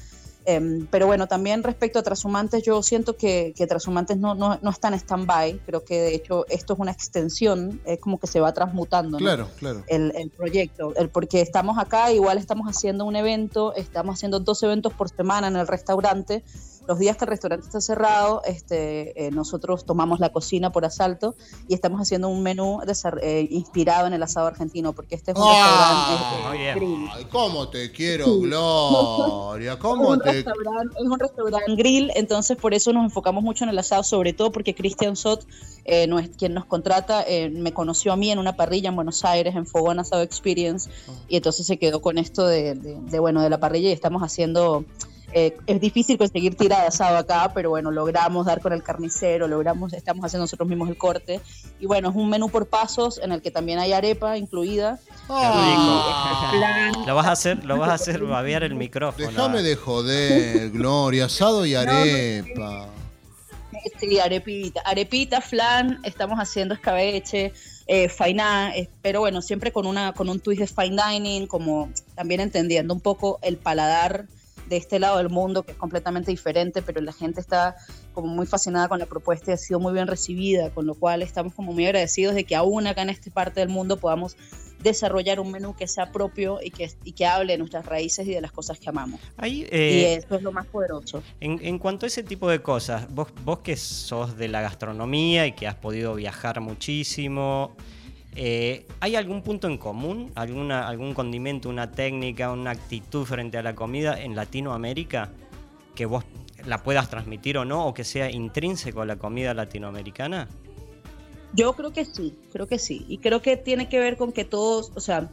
Em, 0.46 0.88
pero 0.88 1.06
bueno, 1.06 1.28
también 1.28 1.64
respecto 1.64 2.00
a 2.00 2.04
Trashumantes, 2.04 2.64
yo 2.64 2.82
siento 2.82 3.16
que, 3.16 3.54
que 3.56 3.68
Trashumantes 3.68 4.18
no, 4.18 4.36
no, 4.36 4.58
no 4.62 4.70
está 4.70 4.88
en 4.88 4.96
stand-by. 4.96 5.60
Creo 5.66 5.84
que 5.84 6.00
de 6.00 6.16
hecho 6.16 6.46
esto 6.50 6.74
es 6.74 6.80
una 6.80 6.92
extensión, 6.92 7.82
es 7.86 8.00
como 8.00 8.20
que 8.20 8.28
se 8.28 8.40
va 8.40 8.54
transmutando 8.54 9.18
claro, 9.18 9.48
claro. 9.58 9.84
El, 9.88 10.14
el, 10.16 10.30
proyecto. 10.30 10.96
El, 10.96 11.10
porque 11.10 11.42
estamos 11.42 11.78
acá, 11.78 12.12
igual 12.12 12.38
estamos 12.38 12.68
haciendo 12.68 13.06
un 13.06 13.16
evento, 13.16 13.76
estamos 13.76 14.16
haciendo 14.16 14.40
dos 14.40 14.64
eventos 14.64 14.94
por 14.94 15.10
semana 15.10 15.48
en 15.48 15.56
el 15.56 15.68
restaurante 15.68 16.44
los 16.90 16.98
días 16.98 17.18
que 17.18 17.26
el 17.26 17.30
restaurante 17.30 17.68
está 17.68 17.82
cerrado, 17.82 18.42
este, 18.46 19.28
eh, 19.28 19.30
nosotros 19.30 19.86
tomamos 19.86 20.20
la 20.20 20.30
cocina 20.30 20.72
por 20.72 20.86
asalto 20.86 21.36
y 21.68 21.76
estamos 21.76 22.02
haciendo 22.02 22.30
un 22.30 22.42
menú 22.42 22.80
eh, 23.22 23.48
inspirado 23.52 24.08
en 24.08 24.14
el 24.14 24.24
asado 24.24 24.48
argentino, 24.48 24.94
porque 24.94 25.14
este 25.14 25.34
es 25.34 25.38
un 25.38 25.44
ah, 25.46 26.18
restaurante 26.42 26.80
grill. 26.80 27.28
¿Cómo 27.32 27.70
te 27.70 27.92
quiero, 27.92 28.40
Gloria? 28.40 29.78
¿Cómo 29.78 30.16
es, 30.16 30.18
un 30.18 30.24
te... 30.24 30.40
es 30.40 30.46
un 31.06 31.20
restaurante 31.20 31.76
grill, 31.76 32.12
entonces 32.16 32.58
por 32.58 32.74
eso 32.74 32.92
nos 32.92 33.04
enfocamos 33.04 33.44
mucho 33.44 33.66
en 33.66 33.70
el 33.70 33.78
asado, 33.78 34.02
sobre 34.02 34.34
todo 34.34 34.52
porque 34.52 34.74
Christian 34.74 35.16
Sot, 35.16 35.46
eh, 35.86 36.08
no 36.08 36.18
es, 36.18 36.30
quien 36.30 36.56
nos 36.56 36.66
contrata, 36.66 37.24
me 37.52 37.72
conoció 37.72 38.14
a 38.14 38.16
mí 38.16 38.32
en 38.32 38.40
una 38.40 38.56
parrilla 38.56 38.90
en 38.90 38.96
Buenos 38.96 39.24
Aires, 39.26 39.56
en 39.56 39.68
Fogón 39.68 40.00
Asado 40.00 40.24
Experience, 40.24 40.90
ah. 41.08 41.12
y 41.28 41.36
entonces 41.36 41.68
se 41.68 41.78
quedó 41.78 42.02
con 42.02 42.18
esto 42.18 42.48
de, 42.48 42.74
de, 42.74 43.20
bueno, 43.20 43.44
de 43.44 43.52
la 43.52 43.60
parrilla 43.60 43.90
y 43.90 43.94
estamos 43.94 44.24
haciendo 44.24 44.86
eh, 45.34 45.58
es 45.68 45.80
difícil 45.80 46.18
conseguir 46.18 46.56
tira 46.56 46.82
de 46.82 46.88
asado 46.88 47.18
acá, 47.18 47.52
pero 47.54 47.70
bueno, 47.70 47.92
logramos 47.92 48.46
dar 48.46 48.62
con 48.62 48.74
el 48.74 48.82
carnicero, 48.82 49.48
logramos, 49.48 49.94
estamos 49.94 50.26
haciendo 50.26 50.44
nosotros 50.44 50.68
mismos 50.68 50.90
el 50.90 50.98
corte. 50.98 51.40
Y 51.80 51.86
bueno, 51.86 52.10
es 52.10 52.16
un 52.16 52.30
menú 52.30 52.50
por 52.50 52.68
pasos 52.68 53.20
en 53.20 53.32
el 53.32 53.42
que 53.42 53.52
también 53.52 53.80
hay 53.80 53.94
arepa 53.94 54.38
incluida. 54.38 55.00
Ah. 55.30 56.92
lo 57.06 57.16
vas 57.16 57.28
a 57.28 57.32
hacer, 57.32 57.64
lo 57.64 57.78
vas 57.78 57.90
a 57.90 57.94
hacer 57.94 58.24
babear 58.24 58.64
el 58.64 58.76
micrófono. 58.76 59.28
Déjame 59.28 59.62
de 59.62 59.76
joder, 59.76 60.72
Gloria, 60.72 61.26
asado 61.26 61.66
y 61.66 61.76
arepa. 61.76 62.88
sí, 64.00 64.20
arepita, 64.20 64.82
arepita, 64.82 65.42
flan, 65.42 66.00
estamos 66.04 66.40
haciendo 66.40 66.74
escabeche. 66.74 67.54
Eh, 67.92 68.08
fainá, 68.08 68.76
eh, 68.76 68.88
pero 69.02 69.20
bueno, 69.20 69.42
siempre 69.42 69.72
con 69.72 69.88
una 69.88 70.14
con 70.14 70.30
un 70.30 70.40
twist 70.40 70.62
de 70.62 70.68
fine 70.68 71.02
dining, 71.04 71.48
como 71.48 71.90
también 72.14 72.40
entendiendo 72.40 72.94
un 72.94 73.02
poco 73.02 73.40
el 73.42 73.58
paladar 73.58 74.28
de 74.70 74.78
este 74.78 75.00
lado 75.00 75.18
del 75.18 75.30
mundo, 75.30 75.64
que 75.64 75.72
es 75.72 75.78
completamente 75.78 76.32
diferente, 76.32 76.82
pero 76.82 77.02
la 77.02 77.12
gente 77.12 77.42
está 77.42 77.76
como 78.14 78.28
muy 78.28 78.46
fascinada 78.46 78.88
con 78.88 79.00
la 79.00 79.08
propuesta 79.08 79.52
y 79.52 79.54
ha 79.56 79.58
sido 79.58 79.80
muy 79.80 79.92
bien 79.94 80.08
recibida, 80.08 80.70
con 80.70 80.86
lo 80.86 80.94
cual 80.96 81.22
estamos 81.24 81.54
como 81.54 81.74
muy 81.74 81.86
agradecidos 81.86 82.36
de 82.36 82.44
que 82.44 82.56
aún 82.56 82.88
acá 82.88 83.02
en 83.02 83.10
esta 83.10 83.32
parte 83.32 83.60
del 83.60 83.70
mundo 83.70 83.98
podamos 83.98 84.38
desarrollar 84.82 85.40
un 85.40 85.52
menú 85.52 85.76
que 85.76 85.88
sea 85.88 86.12
propio 86.12 86.60
y 86.64 86.72
que, 86.72 86.90
y 87.04 87.12
que 87.12 87.26
hable 87.26 87.54
de 87.54 87.58
nuestras 87.58 87.86
raíces 87.86 88.28
y 88.28 88.32
de 88.32 88.42
las 88.42 88.52
cosas 88.52 88.80
que 88.80 88.90
amamos. 88.90 89.20
Ahí, 89.38 89.62
y 89.62 89.76
eh, 89.76 90.14
eso 90.16 90.36
es 90.36 90.42
lo 90.42 90.52
más 90.52 90.68
poderoso. 90.68 91.22
En, 91.42 91.60
en 91.62 91.80
cuanto 91.80 92.06
a 92.06 92.08
ese 92.08 92.24
tipo 92.24 92.50
de 92.50 92.62
cosas, 92.62 93.14
vos, 93.14 93.28
vos 93.44 93.60
que 93.60 93.76
sos 93.76 94.38
de 94.38 94.48
la 94.48 94.62
gastronomía 94.62 95.48
y 95.48 95.54
que 95.54 95.68
has 95.68 95.76
podido 95.76 96.16
viajar 96.16 96.62
muchísimo, 96.62 97.76
eh, 98.36 98.86
¿hay 99.00 99.16
algún 99.16 99.42
punto 99.42 99.68
en 99.68 99.78
común? 99.78 100.32
¿Alguna, 100.36 100.88
¿Algún 100.88 101.14
condimento, 101.14 101.70
una 101.70 101.92
técnica, 101.92 102.52
una 102.52 102.72
actitud 102.72 103.26
frente 103.26 103.58
a 103.58 103.64
la 103.64 103.76
comida 103.76 104.22
en 104.22 104.36
Latinoamérica 104.36 105.32
que 105.96 106.06
vos 106.06 106.24
la 106.66 106.84
puedas 106.84 107.10
transmitir 107.10 107.58
o 107.58 107.66
no, 107.66 107.88
o 107.88 107.94
que 107.94 108.04
sea 108.04 108.30
intrínseco 108.30 109.02
a 109.02 109.06
la 109.06 109.18
comida 109.18 109.54
latinoamericana? 109.54 110.48
Yo 111.54 111.74
creo 111.74 111.92
que 111.92 112.06
sí, 112.06 112.38
creo 112.52 112.68
que 112.68 112.78
sí. 112.78 113.06
Y 113.08 113.18
creo 113.18 113.42
que 113.42 113.58
tiene 113.58 113.90
que 113.90 114.00
ver 114.00 114.18
con 114.18 114.32
que 114.32 114.46
todos, 114.46 114.92
o 114.96 115.00
sea, 115.00 115.32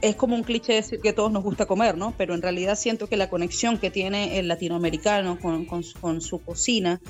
es 0.00 0.14
como 0.16 0.36
un 0.36 0.44
cliché 0.44 0.74
decir 0.74 1.00
que 1.00 1.12
todos 1.12 1.32
nos 1.32 1.42
gusta 1.42 1.66
comer, 1.66 1.96
¿no? 1.96 2.14
Pero 2.16 2.34
en 2.34 2.42
realidad 2.42 2.76
siento 2.76 3.08
que 3.08 3.16
la 3.16 3.28
conexión 3.28 3.78
que 3.78 3.90
tiene 3.90 4.38
el 4.38 4.48
latinoamericano 4.48 5.38
con, 5.40 5.64
con, 5.64 5.82
con 6.00 6.20
su 6.20 6.40
cocina 6.40 7.00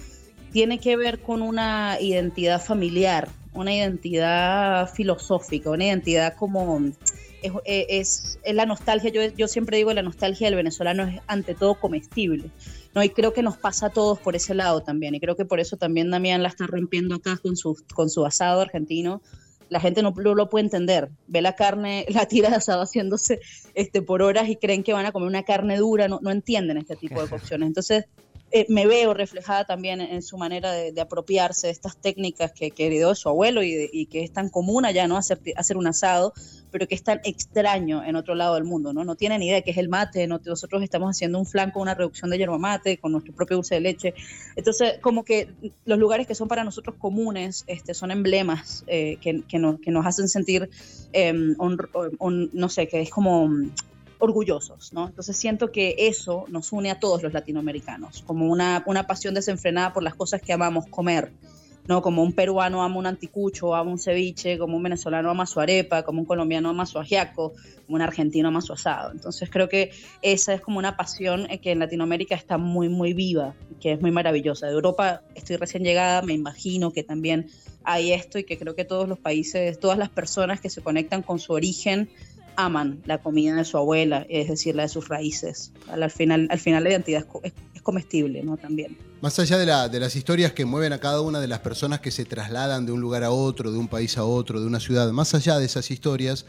tiene 0.54 0.78
que 0.78 0.96
ver 0.96 1.18
con 1.18 1.42
una 1.42 1.98
identidad 2.00 2.62
familiar, 2.62 3.28
una 3.54 3.74
identidad 3.74 4.88
filosófica, 4.88 5.68
una 5.68 5.86
identidad 5.86 6.36
como 6.36 6.80
es, 7.42 7.52
es, 7.64 8.38
es 8.40 8.54
la 8.54 8.64
nostalgia, 8.64 9.10
yo, 9.10 9.20
yo, 9.36 9.48
siempre 9.48 9.78
digo 9.78 9.92
la 9.92 10.02
nostalgia 10.02 10.46
del 10.46 10.54
venezolano 10.54 11.02
es 11.08 11.20
ante 11.26 11.56
todo 11.56 11.74
comestible, 11.74 12.52
¿no? 12.94 13.02
Y 13.02 13.08
creo 13.08 13.32
que 13.32 13.42
nos 13.42 13.56
pasa 13.56 13.86
a 13.86 13.90
todos 13.90 14.20
por 14.20 14.36
ese 14.36 14.54
lado 14.54 14.80
también, 14.80 15.16
y 15.16 15.18
creo 15.20 15.34
que 15.34 15.44
por 15.44 15.58
eso 15.58 15.76
también 15.76 16.12
Damián 16.12 16.44
la 16.44 16.50
está 16.50 16.68
rompiendo 16.68 17.16
acá 17.16 17.36
con 17.36 17.56
su, 17.56 17.76
con 17.92 18.08
su 18.08 18.24
asado 18.24 18.60
argentino, 18.60 19.22
la 19.70 19.80
gente 19.80 20.04
no, 20.04 20.14
no, 20.16 20.34
lo 20.36 20.48
puede 20.48 20.66
entender. 20.66 21.10
Ve 21.26 21.42
la 21.42 21.56
carne, 21.56 22.06
la 22.10 22.26
tira 22.26 22.50
de 22.50 22.56
asado 22.56 22.82
haciéndose 22.82 23.40
este, 23.74 24.02
por 24.02 24.22
horas 24.22 24.48
y 24.48 24.54
creen 24.54 24.84
que 24.84 24.92
van 24.92 25.04
a 25.06 25.10
comer 25.10 25.26
una 25.26 25.42
carne 25.42 25.78
dura, 25.78 26.06
no, 26.06 26.20
no 26.22 26.30
entienden 26.30 26.76
este 26.76 26.94
tipo 26.94 27.20
de 27.20 27.28
cocciones. 27.30 27.66
Entonces, 27.66 28.04
eh, 28.56 28.66
me 28.68 28.86
veo 28.86 29.14
reflejada 29.14 29.64
también 29.64 30.00
en, 30.00 30.22
su 30.22 30.38
manera 30.38 30.70
de, 30.70 31.00
apropiarse 31.00 31.66
de 31.66 31.72
estas 31.72 31.96
técnicas 31.96 32.52
que, 32.52 32.72
heredó 32.78 33.16
su 33.16 33.28
abuelo 33.28 33.64
y, 33.64 34.06
que 34.06 34.22
es 34.22 34.32
tan 34.32 34.48
común 34.48 34.84
allá, 34.84 35.08
¿no? 35.08 35.16
Hacer, 35.16 35.40
hacer 35.56 35.76
un 35.76 35.88
asado, 35.88 36.32
pero 36.70 36.86
que 36.86 36.94
es 36.94 37.02
tan 37.02 37.20
extraño 37.24 38.04
en 38.04 38.14
otro 38.14 38.36
lado 38.36 38.54
del 38.54 38.62
mundo, 38.62 38.92
¿no? 38.92 39.04
No 39.04 39.16
tienen 39.16 39.42
idea 39.42 39.56
de 39.56 39.64
qué 39.64 39.72
es 39.72 39.76
el 39.76 39.88
mate, 39.88 40.28
¿no? 40.28 40.40
nosotros 40.44 40.84
estamos 40.84 41.10
haciendo 41.10 41.40
un 41.40 41.46
flanco, 41.46 41.80
una 41.80 41.96
reducción 41.96 42.30
de 42.30 42.38
yerba 42.38 42.56
mate 42.56 42.98
con 42.98 43.10
nuestro 43.10 43.34
propio 43.34 43.56
dulce 43.56 43.74
de 43.74 43.80
leche. 43.80 44.14
Entonces, 44.54 45.00
como 45.00 45.24
que 45.24 45.48
los 45.84 45.98
lugares 45.98 46.28
que 46.28 46.36
son 46.36 46.46
para 46.46 46.62
nosotros 46.62 46.94
comunes 46.96 47.64
este, 47.66 47.92
son 47.92 48.12
emblemas 48.12 48.84
eh, 48.86 49.16
que, 49.20 49.42
que, 49.48 49.58
nos, 49.58 49.80
que 49.80 49.90
nos 49.90 50.06
hacen 50.06 50.28
sentir, 50.28 50.70
on, 51.58 52.50
no 52.52 52.68
sé, 52.68 52.86
que 52.86 53.00
es 53.00 53.10
como 53.10 53.50
orgullosos, 54.24 54.92
¿no? 54.92 55.06
Entonces 55.06 55.36
siento 55.36 55.70
que 55.70 55.94
eso 55.98 56.44
nos 56.48 56.72
une 56.72 56.90
a 56.90 56.98
todos 56.98 57.22
los 57.22 57.32
latinoamericanos, 57.32 58.22
como 58.26 58.46
una, 58.46 58.82
una 58.86 59.06
pasión 59.06 59.34
desenfrenada 59.34 59.92
por 59.92 60.02
las 60.02 60.14
cosas 60.14 60.42
que 60.42 60.52
amamos 60.52 60.86
comer, 60.88 61.32
¿no? 61.86 62.02
Como 62.02 62.22
un 62.22 62.32
peruano 62.32 62.82
ama 62.82 62.96
un 62.96 63.06
anticucho, 63.06 63.74
ama 63.74 63.90
un 63.90 63.98
ceviche, 63.98 64.58
como 64.58 64.76
un 64.76 64.82
venezolano 64.82 65.30
ama 65.30 65.46
su 65.46 65.60
arepa, 65.60 66.02
como 66.02 66.20
un 66.20 66.26
colombiano 66.26 66.70
ama 66.70 66.86
su 66.86 66.98
ajiaco, 66.98 67.52
como 67.86 67.96
un 67.96 68.02
argentino 68.02 68.48
ama 68.48 68.60
su 68.60 68.72
asado. 68.72 69.12
Entonces 69.12 69.50
creo 69.50 69.68
que 69.68 69.90
esa 70.22 70.54
es 70.54 70.60
como 70.60 70.78
una 70.78 70.96
pasión 70.96 71.46
que 71.62 71.72
en 71.72 71.78
Latinoamérica 71.78 72.34
está 72.34 72.58
muy, 72.58 72.88
muy 72.88 73.12
viva, 73.12 73.54
que 73.80 73.92
es 73.92 74.00
muy 74.00 74.10
maravillosa. 74.10 74.66
De 74.66 74.72
Europa 74.72 75.22
estoy 75.34 75.56
recién 75.56 75.84
llegada, 75.84 76.22
me 76.22 76.32
imagino 76.32 76.92
que 76.92 77.02
también 77.02 77.50
hay 77.84 78.12
esto 78.12 78.38
y 78.38 78.44
que 78.44 78.58
creo 78.58 78.74
que 78.74 78.84
todos 78.84 79.06
los 79.06 79.18
países, 79.18 79.78
todas 79.78 79.98
las 79.98 80.08
personas 80.08 80.60
que 80.60 80.70
se 80.70 80.80
conectan 80.80 81.22
con 81.22 81.38
su 81.38 81.52
origen, 81.52 82.08
aman 82.56 83.02
la 83.06 83.18
comida 83.18 83.54
de 83.54 83.64
su 83.64 83.76
abuela, 83.76 84.26
es 84.28 84.48
decir, 84.48 84.74
la 84.74 84.82
de 84.82 84.88
sus 84.88 85.08
raíces. 85.08 85.72
Al, 85.88 86.10
final, 86.10 86.48
al 86.50 86.58
final 86.58 86.84
la 86.84 86.90
identidad 86.90 87.26
es, 87.42 87.52
es 87.74 87.82
comestible, 87.82 88.42
¿no? 88.42 88.56
También. 88.56 88.96
Más 89.20 89.38
allá 89.38 89.58
de, 89.58 89.66
la, 89.66 89.88
de, 89.88 90.00
las 90.00 90.16
historias 90.16 90.52
que 90.52 90.64
mueven 90.64 90.92
a 90.92 90.98
cada 90.98 91.20
una 91.20 91.40
de 91.40 91.48
las 91.48 91.60
personas 91.60 92.00
que 92.00 92.10
se 92.10 92.24
trasladan 92.24 92.86
de 92.86 92.92
un 92.92 93.00
lugar 93.00 93.24
a 93.24 93.30
otro, 93.30 93.72
de 93.72 93.78
un 93.78 93.88
país 93.88 94.18
a 94.18 94.24
otro, 94.24 94.60
de 94.60 94.66
una 94.66 94.80
ciudad, 94.80 95.10
más 95.12 95.34
allá 95.34 95.58
de 95.58 95.64
esas 95.64 95.90
historias, 95.90 96.44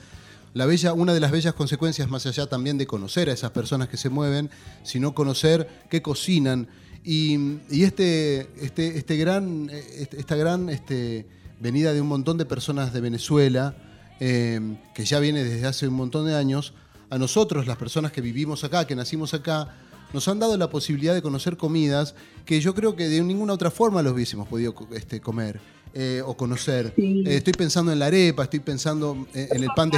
una 0.95 1.13
de 1.13 1.19
las 1.19 1.31
bellas 1.31 1.53
consecuencias, 1.53 2.09
más 2.09 2.25
allá 2.25 2.47
también 2.47 2.77
de 2.77 2.87
conocer 2.87 3.29
a 3.29 3.33
esas 3.33 3.51
personas 3.51 3.89
que 3.89 3.97
se 3.97 4.09
mueven, 4.09 4.49
sino 4.83 5.13
conocer 5.13 5.67
qué 5.89 6.01
cocinan. 6.01 6.67
Y, 7.03 7.37
este, 7.69 8.47
este, 8.61 8.97
este 8.97 9.17
gran, 9.17 9.69
esta 9.69 10.35
gran 10.35 10.69
este, 10.69 11.27
venida 11.59 11.93
de 11.93 11.99
un 11.99 12.07
montón 12.07 12.37
de 12.37 12.45
personas 12.45 12.93
de 12.93 13.01
Venezuela, 13.01 13.75
eh, 14.19 14.59
que 14.93 15.05
ya 15.05 15.19
viene 15.19 15.43
desde 15.43 15.67
hace 15.67 15.87
un 15.87 15.95
montón 15.95 16.25
de 16.25 16.35
años, 16.35 16.73
a 17.09 17.17
nosotros, 17.17 17.67
las 17.67 17.77
personas 17.77 18.11
que 18.11 18.21
vivimos 18.21 18.63
acá, 18.63 18.85
que 18.87 18.95
nacimos 18.95 19.33
acá, 19.33 19.75
nos 20.13 20.27
han 20.27 20.39
dado 20.39 20.57
la 20.57 20.69
posibilidad 20.69 21.13
de 21.13 21.21
conocer 21.21 21.57
comidas 21.57 22.15
que 22.45 22.59
yo 22.61 22.73
creo 22.73 22.95
que 22.95 23.07
de 23.07 23.21
ninguna 23.21 23.53
otra 23.53 23.69
forma 23.71 24.01
los 24.01 24.13
hubiésemos 24.13 24.47
podido 24.47 24.73
este, 24.91 25.19
comer. 25.19 25.59
Eh, 25.97 26.21
o 26.25 26.35
conocer. 26.35 26.91
Sí. 26.93 27.23
Eh, 27.25 27.37
estoy 27.37 27.53
pensando 27.53 27.89
en 27.89 27.99
la 27.99 28.07
arepa, 28.07 28.43
estoy 28.43 28.59
pensando 28.59 29.25
en, 29.33 29.47
en, 29.49 29.63
el 29.63 29.69
pan 29.73 29.89
de, 29.89 29.97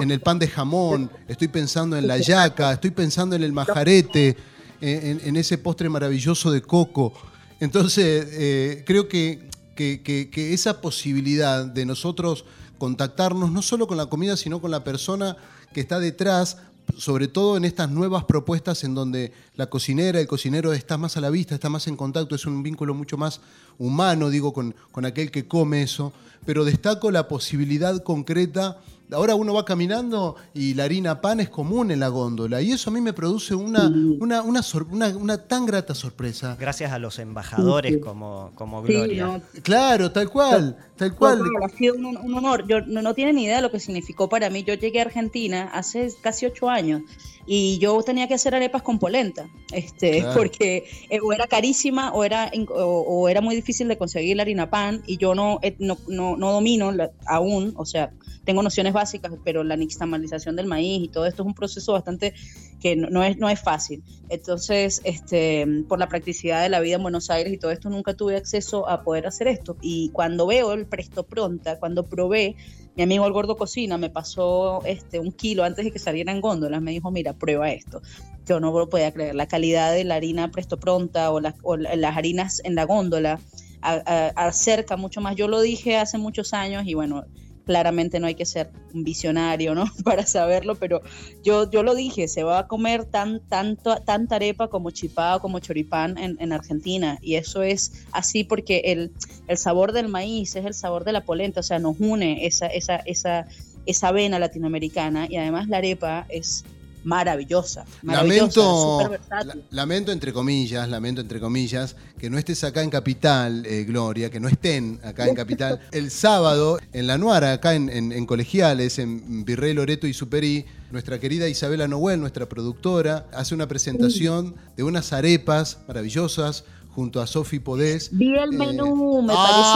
en 0.00 0.12
el 0.12 0.20
pan 0.20 0.38
de 0.38 0.46
jamón, 0.46 1.10
estoy 1.26 1.48
pensando 1.48 1.96
en 1.96 2.06
la 2.06 2.16
yaca, 2.18 2.70
estoy 2.70 2.92
pensando 2.92 3.34
en 3.34 3.42
el 3.42 3.52
majarete, 3.52 4.36
en, 4.80 5.20
en 5.24 5.36
ese 5.36 5.58
postre 5.58 5.88
maravilloso 5.88 6.52
de 6.52 6.62
coco. 6.62 7.12
Entonces, 7.58 8.26
eh, 8.30 8.84
creo 8.86 9.08
que, 9.08 9.48
que, 9.74 10.00
que, 10.02 10.30
que 10.30 10.52
esa 10.52 10.80
posibilidad 10.80 11.64
de 11.64 11.86
nosotros 11.86 12.44
contactarnos 12.82 13.52
no 13.52 13.62
solo 13.62 13.86
con 13.86 13.96
la 13.96 14.06
comida, 14.06 14.36
sino 14.36 14.60
con 14.60 14.72
la 14.72 14.82
persona 14.82 15.36
que 15.72 15.80
está 15.80 16.00
detrás, 16.00 16.56
sobre 16.98 17.28
todo 17.28 17.56
en 17.56 17.64
estas 17.64 17.88
nuevas 17.88 18.24
propuestas 18.24 18.82
en 18.82 18.92
donde 18.92 19.32
la 19.54 19.66
cocinera, 19.66 20.18
el 20.18 20.26
cocinero 20.26 20.72
está 20.72 20.98
más 20.98 21.16
a 21.16 21.20
la 21.20 21.30
vista, 21.30 21.54
está 21.54 21.68
más 21.68 21.86
en 21.86 21.96
contacto, 21.96 22.34
es 22.34 22.44
un 22.44 22.64
vínculo 22.64 22.92
mucho 22.92 23.16
más 23.16 23.40
humano, 23.78 24.30
digo, 24.30 24.52
con, 24.52 24.74
con 24.90 25.04
aquel 25.04 25.30
que 25.30 25.46
come 25.46 25.82
eso, 25.82 26.12
pero 26.44 26.64
destaco 26.64 27.10
la 27.10 27.28
posibilidad 27.28 28.02
concreta 28.02 28.78
Ahora 29.12 29.34
uno 29.34 29.52
va 29.52 29.64
caminando 29.64 30.36
y 30.54 30.74
la 30.74 30.84
harina 30.84 31.20
pan 31.20 31.40
es 31.40 31.48
común 31.48 31.90
en 31.90 32.00
la 32.00 32.08
góndola 32.08 32.62
y 32.62 32.72
eso 32.72 32.90
a 32.90 32.92
mí 32.92 33.00
me 33.00 33.12
produce 33.12 33.54
una, 33.54 33.88
una, 33.88 34.42
una, 34.42 34.62
una, 34.90 35.08
una, 35.08 35.38
tan 35.46 35.66
grata 35.66 35.94
sorpresa. 35.94 36.56
Gracias 36.58 36.92
a 36.92 36.98
los 36.98 37.18
embajadores 37.18 37.94
sí, 37.94 38.00
como, 38.00 38.52
como 38.54 38.82
Gloria. 38.82 39.40
Sí, 39.42 39.58
no. 39.58 39.62
Claro, 39.62 40.12
tal 40.12 40.30
cual, 40.30 40.76
tal 40.96 41.14
cual. 41.14 41.40
No, 41.40 41.64
ha 41.64 41.68
sido 41.68 41.94
un, 41.94 42.16
un, 42.16 42.34
honor. 42.34 42.66
Yo 42.66 42.80
no, 42.80 43.02
no 43.02 43.14
tienen 43.14 43.36
ni 43.36 43.44
idea 43.44 43.56
de 43.56 43.62
lo 43.62 43.70
que 43.70 43.80
significó 43.80 44.28
para 44.28 44.48
mí. 44.50 44.64
Yo 44.64 44.74
llegué 44.74 45.00
a 45.00 45.02
Argentina 45.02 45.70
hace 45.72 46.12
casi 46.22 46.46
ocho 46.46 46.70
años 46.70 47.02
y 47.46 47.78
yo 47.78 48.00
tenía 48.02 48.28
que 48.28 48.34
hacer 48.34 48.54
arepas 48.54 48.82
con 48.82 48.98
polenta, 48.98 49.48
este, 49.72 50.20
claro. 50.20 50.34
porque 50.34 50.84
eh, 51.10 51.18
o 51.20 51.32
era 51.32 51.46
carísima 51.46 52.12
o 52.12 52.24
era, 52.24 52.50
o, 52.68 53.00
o, 53.00 53.28
era 53.28 53.40
muy 53.40 53.56
difícil 53.56 53.88
de 53.88 53.98
conseguir 53.98 54.36
la 54.36 54.42
harina 54.42 54.70
pan 54.70 55.02
y 55.06 55.16
yo 55.16 55.34
no, 55.34 55.58
eh, 55.62 55.74
no, 55.78 55.98
no, 56.06 56.31
no 56.36 56.52
domino 56.52 56.92
aún, 57.26 57.74
o 57.76 57.84
sea, 57.84 58.12
tengo 58.44 58.62
nociones 58.62 58.92
básicas, 58.92 59.32
pero 59.44 59.62
la 59.62 59.76
nixtamalización 59.76 60.56
del 60.56 60.66
maíz 60.66 61.04
y 61.04 61.08
todo 61.08 61.26
esto 61.26 61.42
es 61.42 61.46
un 61.46 61.54
proceso 61.54 61.92
bastante 61.92 62.34
que 62.80 62.96
no, 62.96 63.22
es, 63.22 63.38
no 63.38 63.48
es 63.48 63.60
fácil. 63.60 64.02
Entonces, 64.28 65.00
este, 65.04 65.66
por 65.88 65.98
la 65.98 66.08
practicidad 66.08 66.62
de 66.62 66.68
la 66.68 66.80
vida 66.80 66.96
en 66.96 67.02
Buenos 67.02 67.30
Aires 67.30 67.52
y 67.52 67.58
todo 67.58 67.70
esto, 67.70 67.88
nunca 67.88 68.14
tuve 68.14 68.36
acceso 68.36 68.88
a 68.88 69.02
poder 69.02 69.26
hacer 69.26 69.46
esto. 69.46 69.76
Y 69.80 70.10
cuando 70.10 70.46
veo 70.46 70.72
el 70.72 70.86
presto 70.86 71.24
pronta, 71.24 71.78
cuando 71.78 72.04
probé, 72.04 72.56
mi 72.96 73.04
amigo 73.04 73.26
el 73.26 73.32
gordo 73.32 73.56
cocina 73.56 73.96
me 73.96 74.10
pasó 74.10 74.82
este, 74.84 75.20
un 75.20 75.30
kilo 75.32 75.62
antes 75.62 75.84
de 75.84 75.92
que 75.92 75.98
saliera 75.98 76.32
en 76.32 76.40
góndolas, 76.40 76.82
me 76.82 76.90
dijo, 76.90 77.10
mira, 77.12 77.34
prueba 77.34 77.70
esto. 77.70 78.02
Yo 78.44 78.58
no 78.58 78.76
lo 78.76 78.88
podía 78.88 79.12
creer, 79.12 79.36
la 79.36 79.46
calidad 79.46 79.92
de 79.92 80.02
la 80.02 80.16
harina 80.16 80.50
presto 80.50 80.78
pronta 80.78 81.30
o, 81.30 81.38
la, 81.38 81.54
o 81.62 81.76
las 81.76 82.16
harinas 82.16 82.60
en 82.64 82.74
la 82.74 82.84
góndola 82.84 83.38
acerca 83.82 84.96
mucho 84.96 85.20
más. 85.20 85.36
Yo 85.36 85.48
lo 85.48 85.60
dije 85.60 85.96
hace 85.96 86.18
muchos 86.18 86.54
años 86.54 86.84
y 86.86 86.94
bueno, 86.94 87.24
claramente 87.64 88.20
no 88.20 88.26
hay 88.26 88.34
que 88.34 88.44
ser 88.44 88.70
un 88.92 89.04
visionario, 89.04 89.74
¿no? 89.74 89.84
Para 90.04 90.26
saberlo, 90.26 90.74
pero 90.74 91.00
yo, 91.42 91.70
yo 91.70 91.82
lo 91.82 91.94
dije, 91.94 92.28
se 92.28 92.42
va 92.42 92.60
a 92.60 92.66
comer 92.66 93.04
tan, 93.04 93.40
tanto, 93.48 93.96
tanta 93.96 94.36
arepa 94.36 94.68
como 94.68 94.90
chipá 94.90 95.38
como 95.40 95.58
choripán 95.58 96.18
en, 96.18 96.36
en, 96.40 96.52
Argentina. 96.52 97.18
Y 97.22 97.36
eso 97.36 97.62
es 97.62 98.04
así 98.12 98.44
porque 98.44 98.82
el, 98.86 99.12
el, 99.48 99.58
sabor 99.58 99.92
del 99.92 100.08
maíz 100.08 100.56
es 100.56 100.64
el 100.64 100.74
sabor 100.74 101.04
de 101.04 101.12
la 101.12 101.24
polenta, 101.24 101.60
o 101.60 101.62
sea, 101.62 101.78
nos 101.78 101.98
une 101.98 102.46
esa, 102.46 102.66
esa, 102.66 102.96
esa, 102.96 103.46
esa 103.86 104.12
vena 104.12 104.38
latinoamericana 104.38 105.26
y 105.28 105.36
además 105.36 105.68
la 105.68 105.78
arepa 105.78 106.26
es 106.28 106.64
maravillosa. 107.04 107.84
maravillosa 108.02 108.60
Lamento, 108.60 109.18
la- 109.44 109.56
lamento 109.70 110.12
entre 110.12 110.32
comillas, 110.32 110.88
lamento 110.88 111.20
entre 111.20 111.40
comillas, 111.40 111.96
que 112.18 112.30
no 112.30 112.38
estés 112.38 112.62
acá 112.64 112.82
en 112.82 112.90
Capital, 112.90 113.64
eh, 113.66 113.84
Gloria, 113.84 114.30
que 114.30 114.40
no 114.40 114.48
estén 114.48 115.00
acá 115.02 115.26
en 115.26 115.34
Capital. 115.34 115.80
El 115.92 116.10
sábado, 116.10 116.78
en 116.92 117.06
La 117.06 117.18
Nuara, 117.18 117.52
acá 117.52 117.74
en, 117.74 117.88
en- 117.88 118.12
en 118.12 118.26
Colegiales, 118.26 118.98
en 118.98 119.44
Virrey 119.44 119.74
Loreto 119.74 120.06
y 120.06 120.14
Superí, 120.14 120.64
nuestra 120.90 121.18
querida 121.18 121.48
Isabela 121.48 121.88
Noel, 121.88 122.20
nuestra 122.20 122.46
productora, 122.48 123.26
hace 123.32 123.54
una 123.54 123.66
presentación 123.66 124.54
de 124.76 124.82
unas 124.82 125.12
arepas 125.12 125.78
maravillosas 125.88 126.64
junto 126.94 127.20
a 127.20 127.26
Sofi 127.26 127.58
Podés. 127.58 128.10
Vi 128.12 128.36
el 128.36 128.52
Eh, 128.54 128.56
menú, 128.56 129.22
me 129.22 129.32
parece 129.34 129.60
Ay, 129.64 129.74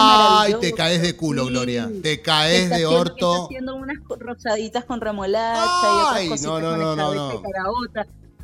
maravilloso. 0.53 0.61
te 0.61 0.73
caes 0.73 1.03
de 1.03 1.17
culo, 1.17 1.45
Sí. 1.45 1.51
Gloria. 1.51 1.91
Te 2.03 2.21
caes 2.23 2.65
Está 2.65 2.77
de 2.77 2.85
haciendo- 2.85 3.01
orto. 3.01 3.33
Está 3.35 3.45
haciendo 3.45 3.75
unas 3.77 3.97
rosaditas 4.19 4.85
con 4.85 5.01
remolacha 5.01 6.13
Ay, 6.15 6.27
y 6.29 6.29
otras 6.29 6.41
cositas 6.41 6.53
no, 6.53 6.61
no, 6.61 6.69
con 6.71 6.79
no, 6.79 6.97
no, 6.97 7.15
no. 7.15 7.43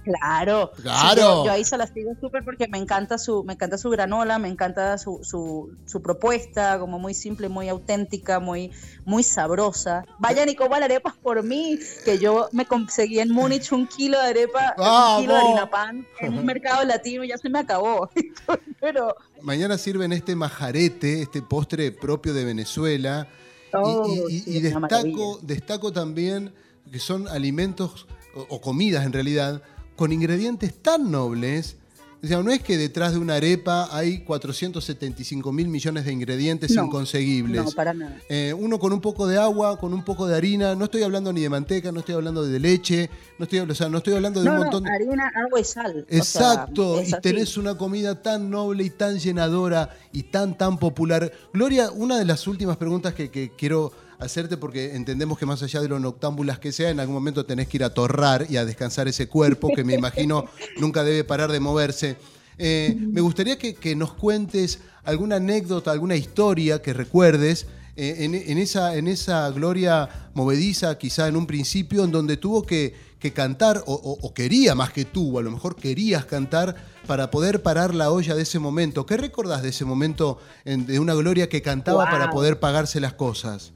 Claro. 0.05 0.73
Claro. 0.83 1.11
Sí, 1.13 1.17
yo, 1.21 1.45
yo 1.47 1.53
ahí 1.53 1.65
se 1.65 1.77
la 1.77 1.87
sigo 1.87 2.13
súper 2.21 2.45
porque 2.45 2.67
me 2.69 2.79
encanta 2.79 3.19
su, 3.19 3.45
me 3.45 3.53
encanta 3.55 3.79
su 3.79 3.89
granola, 3.91 4.39
me 4.39 4.49
encanta 4.49 4.99
su, 4.99 5.21
su, 5.23 5.71
su 5.87 6.03
propuesta, 6.03 6.79
como 6.79 6.99
muy 6.99 7.15
simple, 7.15 7.49
muy 7.49 7.69
auténtica, 7.69 8.41
muy, 8.41 8.73
muy 9.05 9.23
sabrosa. 9.23 10.05
Vayan 10.19 10.49
y 10.49 10.55
coman 10.57 10.83
arepas 10.83 11.15
por 11.23 11.43
mí, 11.43 11.79
que 12.05 12.19
yo 12.19 12.49
me 12.53 12.67
conseguí 12.67 13.21
en 13.21 13.31
Múnich 13.31 13.73
un 13.73 13.87
kilo 13.87 14.19
de 14.21 14.27
arepa, 14.27 14.75
un 14.79 15.23
kilo 15.23 15.35
de 15.35 15.41
harina 15.41 15.71
pan 15.71 16.07
en 16.21 16.39
un 16.39 16.45
mercado 16.53 16.85
latino, 16.85 17.25
y 17.25 17.29
ya 17.29 17.39
se 17.39 17.49
me 17.49 17.61
acabó. 17.61 18.11
Pero 18.81 19.15
Mañana 19.41 19.79
sirven 19.79 20.13
este 20.13 20.35
majarete, 20.37 21.23
este 21.23 21.43
postre 21.43 21.93
propio 21.93 22.35
de 22.35 22.45
Venezuela. 22.45 23.29
Y- 23.31 23.39
Oh, 23.75 24.07
y, 24.29 24.35
y- 24.35 24.41
sí, 24.41 24.51
y 24.61 24.67
es 24.67 24.75
una 24.75 24.87
destaco, 24.87 25.39
destaco 25.43 25.93
también 25.93 26.53
que 26.91 26.99
son 26.99 27.27
alimentos 27.27 28.07
o, 28.35 28.47
o 28.51 28.61
comidas 28.61 29.07
en 29.07 29.15
realidad 29.15 29.63
con 30.03 30.11
ingredientes 30.11 30.75
tan 30.83 31.13
nobles. 31.13 31.77
O 32.25 32.27
sea, 32.27 32.43
no 32.43 32.51
es 32.51 32.61
que 32.61 32.77
detrás 32.77 33.13
de 33.13 33.19
una 33.19 33.37
arepa 33.37 33.89
hay 33.97 34.25
475 34.25 35.53
mil 35.53 35.69
millones 35.69 36.05
de 36.05 36.13
ingredientes 36.13 36.73
No, 36.73 36.87
inconseguibles. 36.87 37.65
no, 37.65 37.71
para 37.71 37.95
nada. 37.95 38.17
Eh, 38.29 38.53
uno 38.53 38.81
con 38.81 38.93
un 38.93 39.01
poco 39.01 39.29
de 39.29 39.39
agua, 39.39 39.79
con 39.79 39.95
un 39.95 40.05
poco 40.05 40.27
de 40.27 40.35
harina. 40.37 40.75
No 40.75 40.87
estoy 40.87 41.05
hablando 41.05 41.33
ni 41.33 41.43
de 41.43 41.49
manteca, 41.49 41.93
no 41.93 42.01
estoy 42.01 42.17
hablando 42.17 42.45
de 42.45 42.59
leche, 42.59 43.11
no 43.39 43.45
estoy, 43.45 43.61
o 43.61 43.75
sea, 43.77 43.89
no 43.89 43.99
estoy 43.99 44.15
hablando 44.15 44.41
de 44.41 44.47
No, 44.47 44.55
un 44.55 44.59
no, 44.59 44.63
montón 44.65 44.83
de... 44.83 44.91
harina, 44.91 45.31
agua 45.37 45.61
y 45.61 45.65
sal. 45.65 46.05
o 46.05 46.11
sea, 46.11 46.19
Exacto, 46.19 47.01
y 47.01 47.13
tenés 47.21 47.57
una 47.57 47.77
comida 47.79 48.21
tan 48.23 48.51
noble 48.51 48.83
y 48.83 48.91
tan 48.91 49.21
llenadora 49.21 49.97
y 50.13 50.25
tan, 50.25 50.59
tan 50.59 50.79
popular. 50.79 51.31
Gloria, 51.53 51.93
una 51.93 52.19
de 52.19 52.25
las 52.25 52.49
últimas 52.49 52.77
preguntas 52.77 53.15
que, 53.15 53.31
que 53.31 53.53
quiero 53.57 53.93
hacerte, 54.23 54.57
porque 54.57 54.95
entendemos 54.95 55.39
que 55.39 55.47
más 55.47 55.63
allá 55.63 55.81
de 55.81 55.89
lo 55.89 55.99
noctámbulas 55.99 56.59
que 56.59 56.73
sea, 56.73 56.91
en 56.91 57.01
algún 57.01 57.15
momento 57.15 57.45
tenés 57.47 57.69
que 57.69 57.77
ir 57.79 57.85
a 57.85 57.93
torrar 57.95 58.47
y 58.49 58.57
a 58.57 58.65
descansar 58.65 59.09
ese 59.09 59.29
cuerpo, 59.29 59.69
que 59.75 59.85
me 59.85 59.95
imagino 59.95 60.45
nunca 60.81 61.05
debe 61.05 61.25
parar 61.25 61.53
de 61.53 61.61
moverse. 61.61 62.17
Eh, 62.59 62.97
me 62.99 63.21
gustaría 63.21 63.59
que, 63.59 63.75
que 63.75 63.97
nos 63.97 64.13
cuentes 64.13 64.81
alguna 65.05 65.37
anécdota, 65.37 65.91
alguna 65.91 66.17
historia 66.17 66.81
que 66.83 66.93
recuerdes 66.93 67.67
eh, 67.97 68.17
en, 68.21 68.35
en 68.35 68.59
esa, 68.59 68.97
en 68.97 69.09
esa 69.09 69.51
gloria 69.51 70.09
movediza, 70.35 70.97
quizá 70.97 71.29
en 71.29 71.37
un 71.37 71.47
principio, 71.47 72.05
en 72.05 72.11
donde 72.13 72.37
tuvo 72.37 72.63
que, 72.63 72.95
que 73.19 73.33
cantar, 73.33 73.83
o, 73.87 73.95
o- 73.95 74.19
o 74.27 74.33
quería 74.35 74.75
más 74.75 74.93
que 74.93 75.05
tú, 75.05 75.39
a 75.39 75.43
lo 75.43 75.51
mejor 75.51 75.77
querías 75.77 76.25
cantar 76.25 76.75
para 77.07 77.31
poder 77.31 77.63
parar 77.63 77.95
la 77.95 78.11
olla 78.11 78.35
de 78.35 78.43
ese 78.43 78.59
momento. 78.59 79.05
¿Qué 79.07 79.17
recordás 79.17 79.63
de 79.63 79.71
ese 79.71 79.85
momento 79.85 80.39
en- 80.65 80.87
de 80.87 80.99
una 81.01 81.15
gloria 81.15 81.49
que 81.49 81.61
cantaba 81.63 82.05
para 82.11 82.31
poder 82.31 82.61
pagarse 82.61 83.01
las 83.01 83.13
cosas? 83.15 83.73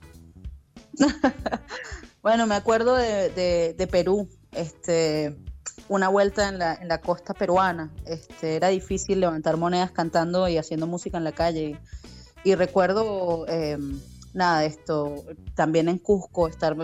Bueno, 2.23 2.47
me 2.49 2.57
acuerdo 2.57 2.97
de, 2.97 3.31
de- 3.31 3.75
de 3.79 3.87
Perú, 3.87 4.29
este, 4.51 5.37
una 5.89 6.09
vuelta 6.09 6.49
en 6.49 6.59
la, 6.59 7.01
costa 7.01 7.35
peruana. 7.35 7.93
Este, 8.05 8.57
era 8.57 8.67
difícil 8.69 9.21
levantar 9.21 9.57
monedas 9.57 9.93
cantando 9.93 10.49
y 10.49 10.59
haciendo 10.59 10.89
música 10.89 11.19
en 11.19 11.25
la 11.25 11.31
calle. 11.31 11.79
Y 12.43 12.57
recuerdo, 12.57 13.47
eh, 13.49 13.79
nada, 14.35 14.65
esto, 14.65 15.25
también 15.55 15.89
en 15.89 15.99
Cusco, 15.99 16.49
estar, 16.49 16.77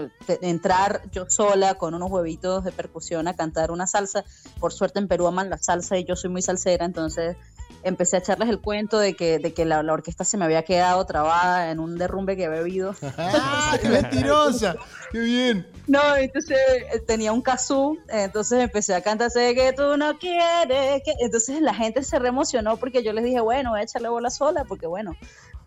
entrar 0.42 1.02
yo 1.10 1.28
sola 1.28 1.74
con 1.74 1.94
unos 1.94 2.08
huevitos 2.10 2.62
de 2.62 2.70
percusión 2.70 3.26
a 3.26 3.34
cantar 3.34 3.72
una 3.72 3.88
salsa. 3.88 4.24
Por 4.60 4.72
suerte 4.72 5.00
en 5.00 5.08
Perú 5.08 5.26
aman 5.26 5.50
la 5.50 5.58
salsa 5.58 5.98
y 5.98 6.04
yo 6.04 6.14
soy 6.14 6.30
muy 6.30 6.42
salsera, 6.42 6.84
entonces 6.84 7.36
empecé 7.84 8.16
a 8.16 8.18
echarles 8.20 8.48
el 8.48 8.60
cuento 8.60 8.98
de 8.98 9.14
que, 9.14 9.38
de 9.38 9.52
que 9.52 9.64
la, 9.64 9.82
la 9.82 9.92
orquesta 9.92 10.24
se 10.24 10.36
me 10.36 10.44
había 10.44 10.62
quedado 10.64 11.04
trabada 11.04 11.70
en 11.70 11.80
un 11.80 11.98
derrumbe 11.98 12.36
que 12.36 12.46
había 12.46 12.60
habido. 12.60 12.94
¡Ah, 13.18 13.76
qué 13.80 13.88
mentirosa! 13.88 14.76
¡Qué 15.10 15.20
bien! 15.20 15.66
No, 15.86 16.16
entonces 16.16 16.58
eh, 16.92 17.00
tenía 17.06 17.32
un 17.32 17.42
kazoo, 17.42 17.96
entonces 18.08 18.60
empecé 18.60 18.94
a 18.94 19.00
cantar, 19.00 19.30
sé 19.30 19.54
que 19.54 19.72
tú 19.72 19.96
no 19.96 20.18
quieres, 20.18 21.02
que... 21.04 21.14
entonces 21.20 21.60
la 21.60 21.74
gente 21.74 22.02
se 22.02 22.18
reemocionó 22.18 22.76
porque 22.76 23.02
yo 23.02 23.12
les 23.12 23.24
dije, 23.24 23.40
bueno, 23.40 23.70
voy 23.70 23.80
a 23.80 23.82
echarle 23.84 24.08
bola 24.08 24.30
sola, 24.30 24.64
porque 24.64 24.86
bueno, 24.86 25.16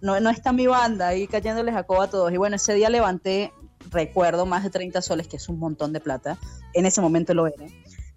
no, 0.01 0.19
no 0.19 0.29
está 0.29 0.51
mi 0.51 0.67
banda 0.67 1.09
ahí 1.09 1.27
cayéndoles 1.27 1.75
a 1.75 1.83
coba 1.83 2.05
a 2.05 2.09
todos. 2.09 2.31
Y 2.31 2.37
bueno, 2.37 2.55
ese 2.55 2.73
día 2.73 2.89
levanté, 2.89 3.51
recuerdo, 3.89 4.45
más 4.45 4.63
de 4.63 4.69
30 4.69 5.01
soles, 5.01 5.27
que 5.27 5.37
es 5.37 5.49
un 5.49 5.59
montón 5.59 5.93
de 5.93 5.99
plata, 5.99 6.37
en 6.73 6.85
ese 6.85 7.01
momento 7.01 7.33
lo 7.33 7.47
era. 7.47 7.65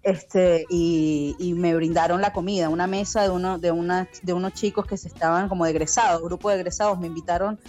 Este, 0.01 0.65
y, 0.69 1.35
y 1.39 1.53
me 1.53 1.75
brindaron 1.75 2.21
la 2.21 2.31
comida, 2.31 2.69
una 2.69 2.87
mesa 2.87 3.23
de, 3.23 3.29
uno, 3.29 3.59
de, 3.59 3.71
una, 3.71 4.07
de 4.23 4.33
unos 4.33 4.53
chicos 4.53 4.85
que 4.85 4.95
se 4.97 5.07
estaban 5.09 5.49
como 5.49 5.65
de 5.65 5.71
egresados, 5.71 6.21
grupo 6.23 6.49
de 6.49 6.55
egresados, 6.55 6.97
me 6.99 7.07
invitaron, 7.07 7.59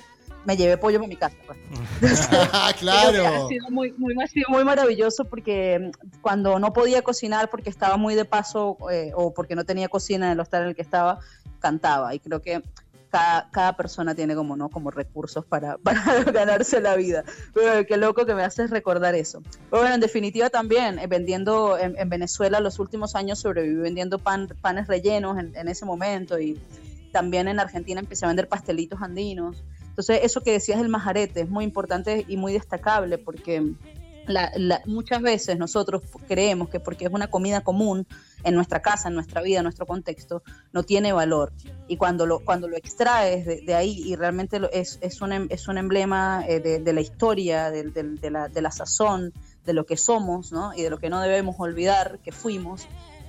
me 0.44 0.56
llevé 0.56 0.78
pollo 0.78 0.98
para 0.98 1.08
mi 1.08 1.16
casa. 1.16 1.36
pues. 1.46 1.58
¡Ah, 2.52 2.68
Ha 2.68 2.72
claro! 2.74 3.48
sido 3.48 3.68
muy, 3.70 3.92
muy, 3.98 4.14
ha 4.22 4.26
sido 4.28 4.48
muy 4.48 4.64
maravilloso 4.64 5.24
porque 5.24 5.90
mm, 5.92 6.20
cuando 6.20 6.58
no 6.60 6.72
podía 6.72 7.02
cocinar 7.02 7.50
porque 7.50 7.68
estaba 7.68 7.96
muy 7.96 8.14
de 8.14 8.24
paso 8.24 8.76
eh, 8.92 9.10
o 9.16 9.34
porque 9.34 9.56
no 9.56 9.64
tenía 9.64 9.88
cocina 9.88 10.26
en 10.26 10.32
el 10.32 10.40
hostal 10.40 10.62
en 10.62 10.68
el 10.68 10.74
que 10.76 10.82
estaba, 10.82 11.18
cantaba. 11.58 12.14
Y 12.14 12.20
creo 12.20 12.40
que 12.40 12.62
cada, 13.10 13.50
cada 13.50 13.76
persona 13.76 14.14
tiene 14.14 14.34
como, 14.34 14.56
¿no? 14.56 14.68
como 14.68 14.90
recursos 14.90 15.44
para, 15.44 15.76
para 15.82 16.24
ganarse 16.24 16.80
la 16.80 16.96
vida. 16.96 17.24
Pero 17.52 17.86
qué 17.86 17.96
loco 17.96 18.24
que 18.24 18.34
me 18.34 18.42
haces 18.42 18.70
recordar 18.70 19.14
eso. 19.14 19.42
Pero 19.70 19.82
bueno, 19.82 19.94
en 19.94 20.00
definitiva 20.00 20.50
también, 20.50 20.98
eh, 20.98 21.06
vendiendo 21.06 21.76
en, 21.78 21.98
en 21.98 22.08
Venezuela 22.08 22.60
los 22.60 22.78
últimos 22.78 23.14
años 23.14 23.40
sobreviví 23.40 23.80
vendiendo 23.80 24.18
pan, 24.18 24.48
panes 24.60 24.86
rellenos 24.86 25.38
en, 25.38 25.54
en 25.56 25.68
ese 25.68 25.84
momento 25.84 26.38
y 26.40 26.60
también 27.12 27.48
en 27.48 27.60
Argentina 27.60 28.00
empecé 28.00 28.24
a 28.24 28.28
vender 28.28 28.48
pastelitos 28.48 29.02
andinos. 29.02 29.62
Entonces, 29.88 30.20
eso 30.22 30.40
que 30.40 30.52
decías 30.52 30.78
del 30.78 30.88
majarete 30.88 31.42
es 31.42 31.50
muy 31.50 31.64
importante 31.64 32.24
y 32.28 32.36
muy 32.36 32.52
destacable 32.52 33.18
porque 33.18 33.74
la- 34.30 34.50
la- 34.56 34.80
muchas 34.86 35.20
veces 35.22 35.58
nosotros 35.58 36.02
creemos 36.28 36.68
que 36.68 36.80
porque 36.80 37.04
es 37.06 37.12
una 37.12 37.28
comida 37.28 37.60
común 37.62 38.06
en 38.44 38.54
nuestra 38.54 38.80
casa, 38.80 39.08
en 39.08 39.14
nuestra 39.14 39.42
vida, 39.42 39.58
en 39.58 39.64
nuestro 39.64 39.86
contexto, 39.86 40.42
no 40.72 40.82
tiene 40.82 41.12
valor. 41.12 41.52
Y 41.88 41.96
cuando 41.96 42.24
lo, 42.26 42.40
cuando 42.40 42.68
lo 42.68 42.76
extraes 42.76 43.44
de, 43.44 43.60
de 43.62 43.74
ahí 43.74 44.02
y 44.04 44.16
realmente 44.16 44.58
lo- 44.58 44.70
es, 44.72 44.98
es, 45.02 45.20
un, 45.20 45.32
em- 45.32 45.46
es 45.50 45.68
un 45.68 45.76
emblema 45.78 46.44
eh, 46.48 46.60
de, 46.60 46.78
de 46.78 46.92
la 46.92 47.00
historia, 47.00 47.70
del- 47.70 47.92
de, 47.92 48.30
la, 48.30 48.48
de 48.48 48.62
la 48.62 48.70
sazón, 48.70 49.32
de 49.66 49.72
lo 49.74 49.84
que 49.84 49.96
somos 49.96 50.52
¿no? 50.52 50.72
y 50.74 50.82
de 50.82 50.90
lo 50.90 50.98
que 50.98 51.10
no 51.10 51.20
debemos 51.20 51.56
olvidar 51.58 52.18
que 52.24 52.32
fuimos, 52.32 52.86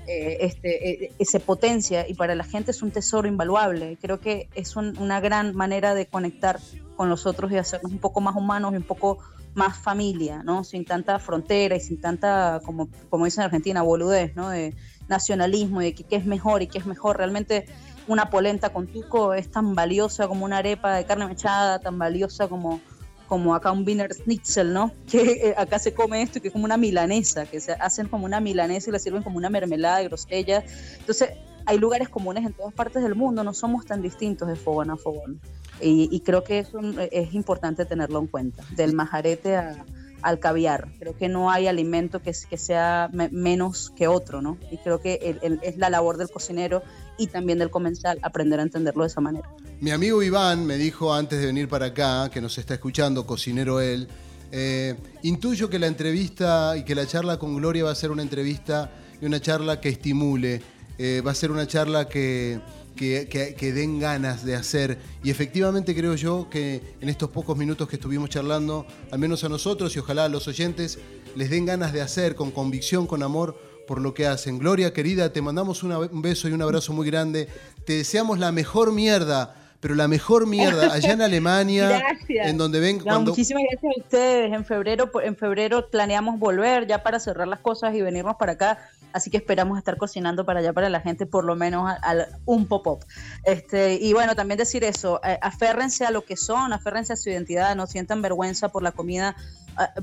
eh, 0.08 0.38
este, 0.42 1.06
eh, 1.20 1.26
se 1.26 1.40
potencia 1.40 2.08
y 2.08 2.14
para 2.16 2.34
la 2.36 2.44
gente 2.44 2.72
es 2.72 2.82
un 2.82 2.92
tesoro 2.92 3.28
invaluable. 3.28 3.98
Creo 4.02 4.20
que 4.20 4.48
es 4.56 4.76
un- 4.76 4.98
una 4.98 5.20
gran 5.20 5.54
manera 5.56 5.94
de 5.94 6.06
conectar 6.08 6.60
con 6.96 7.10
los 7.10 7.26
otros 7.26 7.52
y 7.52 7.58
hacernos 7.58 7.92
un 7.92 8.00
poco 8.00 8.22
más 8.22 8.36
humanos 8.36 8.74
y 8.74 8.78
un 8.78 8.84
poco 8.84 9.20
más 9.54 9.78
familia, 9.78 10.44
¿no? 10.44 10.64
Sin 10.64 10.86
tanta 10.86 11.20
frontera 11.20 11.76
y 11.76 11.80
sin 11.80 12.00
tanta, 12.00 12.62
como, 12.66 12.90
como 13.10 13.26
dicen 13.26 13.42
en 13.42 13.46
Argentina, 13.46 13.82
boludez, 13.82 14.36
¿no? 14.36 14.50
De 14.50 14.74
nacionalismo 15.08 15.82
y 15.82 15.86
de 15.86 15.94
qué 15.94 16.16
es 16.16 16.26
mejor 16.26 16.62
y 16.62 16.68
qué 16.68 16.78
es 16.78 16.86
mejor. 16.86 17.18
Realmente 17.18 17.66
una 18.08 18.30
polenta 18.30 18.70
con 18.70 18.88
tuco 18.88 19.34
es 19.34 19.52
tan 19.52 19.76
valiosa 19.76 20.28
como 20.28 20.46
una 20.46 20.58
arepa 20.58 20.96
de 20.96 21.06
carne 21.06 21.28
mechada, 21.28 21.80
tan 21.80 21.98
valiosa 22.00 22.48
como, 22.48 22.80
como 23.28 23.54
acá 23.56 23.72
un 23.72 23.86
Wiener 23.86 24.14
Schnitzel, 24.14 24.74
¿no? 24.74 24.92
Que 25.10 25.22
eh, 25.22 25.54
acá 25.58 25.80
se 25.80 25.94
come 25.94 26.22
esto, 26.22 26.42
que 26.42 26.48
es 26.48 26.54
como 26.54 26.66
una 26.66 26.78
milanesa, 26.78 27.46
que 27.46 27.60
se 27.60 27.74
hacen 27.74 28.08
como 28.08 28.26
una 28.26 28.40
milanesa 28.40 28.90
y 28.90 28.94
la 28.94 29.00
sirven 29.00 29.24
como 29.24 29.38
una 29.38 29.50
mermelada 29.50 29.98
de 29.98 30.06
grosella. 30.06 30.64
Entonces, 31.00 31.32
hay 31.66 31.78
lugares 31.78 32.10
comunes 32.10 32.46
en 32.46 32.54
todas 32.54 32.74
partes 32.74 33.04
del 33.04 33.16
mundo, 33.16 33.44
no 33.44 33.54
somos 33.54 33.86
tan 33.86 34.02
distintos 34.02 34.48
de 34.48 34.56
fogón 34.56 34.90
a 34.90 34.98
fogón. 34.98 35.40
Y, 35.82 36.10
y 36.12 36.20
creo 36.22 36.44
que 36.44 36.60
eso 36.60 36.80
es 37.12 37.34
importante 37.34 37.86
tenerlo 37.86 38.20
en 38.20 38.28
cuenta, 38.28 38.64
del 38.76 38.94
majarete 38.94 39.56
a- 39.56 39.86
al 40.22 40.38
caviar. 40.40 40.88
Creo 41.00 41.18
que 41.18 41.28
no 41.30 41.50
hay 41.50 41.66
alimento 41.68 42.22
que, 42.22 42.32
que 42.48 42.58
sea 42.58 43.10
me- 43.12 43.30
menos 43.30 43.90
que 43.96 44.08
otro, 44.08 44.42
¿no? 44.42 44.58
Y 44.70 44.78
creo 44.78 45.02
que 45.02 45.16
el- 45.24 45.40
el- 45.42 45.60
es 45.64 45.78
la 45.78 45.90
labor 45.90 46.18
del 46.18 46.30
cocinero 46.30 46.84
y 47.18 47.26
también 47.28 47.58
del 47.58 47.72
comensal 47.72 48.20
aprender 48.22 48.60
a 48.60 48.64
entenderlo 48.64 49.04
de 49.04 49.08
esa 49.08 49.20
manera. 49.22 49.50
Mi 49.80 49.90
amigo 49.90 50.22
Iván 50.22 50.66
me 50.68 50.76
dijo 50.78 51.12
antes 51.14 51.40
de 51.40 51.48
venir 51.48 51.68
para 51.68 51.88
acá, 51.88 52.30
que 52.32 52.40
nos 52.40 52.56
está 52.60 52.76
escuchando, 52.76 53.26
cocinero 53.26 53.82
él, 53.82 54.08
eh, 54.52 54.96
intuyo 55.24 55.70
que 55.72 55.80
la 55.80 55.88
entrevista 55.88 56.78
y 56.78 56.84
que 56.84 56.94
la 56.94 57.08
charla 57.08 57.40
con 57.40 57.56
Gloria 57.56 57.86
va 57.86 57.92
a 57.92 57.96
ser 57.96 58.12
una 58.12 58.22
entrevista 58.22 58.92
y 59.20 59.26
una 59.26 59.40
charla 59.40 59.80
que 59.82 59.90
estimule, 59.90 60.62
eh, 61.00 61.22
va 61.26 61.32
a 61.32 61.36
ser 61.36 61.50
una 61.52 61.66
charla 61.66 62.08
que, 62.08 62.60
que, 62.96 63.72
den 63.74 64.00
ganas 64.00 64.46
de 64.46 64.56
hacer. 64.56 65.00
Y 65.24 65.30
efectivamente 65.30 65.96
creo 65.96 66.16
yo 66.16 66.50
que 66.50 66.96
en 67.02 67.10
estos 67.10 67.30
pocos 67.30 67.58
minutos 67.58 67.88
que 67.88 67.96
estuvimos 67.96 68.30
charlando, 68.30 68.86
al 69.12 69.20
menos 69.20 69.44
a 69.44 69.50
nosotros 69.50 69.96
y 69.96 70.00
ojalá 70.00 70.26
a 70.26 70.30
los 70.30 70.48
oyentes, 70.48 71.00
les 71.36 71.50
den 71.50 71.66
ganas 71.66 71.94
de 71.94 72.02
hacer 72.02 72.36
con 72.36 72.52
convicción, 72.52 73.08
con 73.08 73.24
amor 73.24 73.58
por 73.88 74.02
lo 74.02 74.14
que 74.14 74.28
hacen. 74.28 74.58
Gloria, 74.58 74.94
querida, 74.94 75.34
te 75.34 75.42
mandamos 75.42 75.84
un 75.84 76.22
beso 76.22 76.48
y 76.48 76.54
un 76.54 76.62
abrazo 76.62 76.94
muy 76.94 77.06
grande. 77.08 77.48
Te 77.86 77.94
deseamos 77.94 78.40
la 78.40 78.52
mejor 78.52 78.92
mierda 78.92 79.61
pero 79.82 79.96
la 79.96 80.08
mejor 80.08 80.48
mierda 80.48 80.94
allá 80.94 81.14
en 81.14 81.22
Alemania, 81.24 82.04
en 82.30 82.58
donde 82.58 82.80
ven 82.80 83.00
cuando... 83.00 83.32
Muchísimas 83.32 83.64
gracias 83.70 83.92
a 83.98 84.00
ustedes. 84.00 84.54
En 84.54 84.64
febrero, 84.64 85.12
en 85.24 85.36
febrero 85.36 85.90
planeamos 85.90 86.40
volver 86.40 86.88
ya 86.88 87.04
para 87.04 87.20
cerrar 87.20 87.48
las 87.48 87.60
cosas 87.60 87.94
y 87.96 88.02
venirnos 88.02 88.36
para 88.38 88.54
acá. 88.54 88.78
Así 89.12 89.30
que 89.30 89.38
esperamos 89.38 89.78
estar 89.78 89.98
cocinando 89.98 90.46
para 90.46 90.60
allá 90.60 90.72
para 90.72 90.88
la 90.88 91.02
gente, 91.02 91.26
por 91.26 91.44
lo 91.44 91.56
menos 91.56 91.92
al, 92.02 92.28
un 92.46 92.68
pop-up. 92.68 93.04
Este, 93.44 93.96
y 93.96 94.14
bueno, 94.14 94.36
también 94.36 94.58
decir 94.58 94.84
eso, 94.84 95.20
eh, 95.24 95.38
aférrense 95.42 96.06
a 96.06 96.12
lo 96.12 96.24
que 96.24 96.38
son, 96.38 96.72
aférrense 96.72 97.14
a 97.14 97.16
su 97.16 97.30
identidad, 97.30 97.76
no 97.76 97.88
sientan 97.88 98.22
vergüenza 98.22 98.70
por 98.70 98.84
la 98.84 98.92
comida 98.92 99.36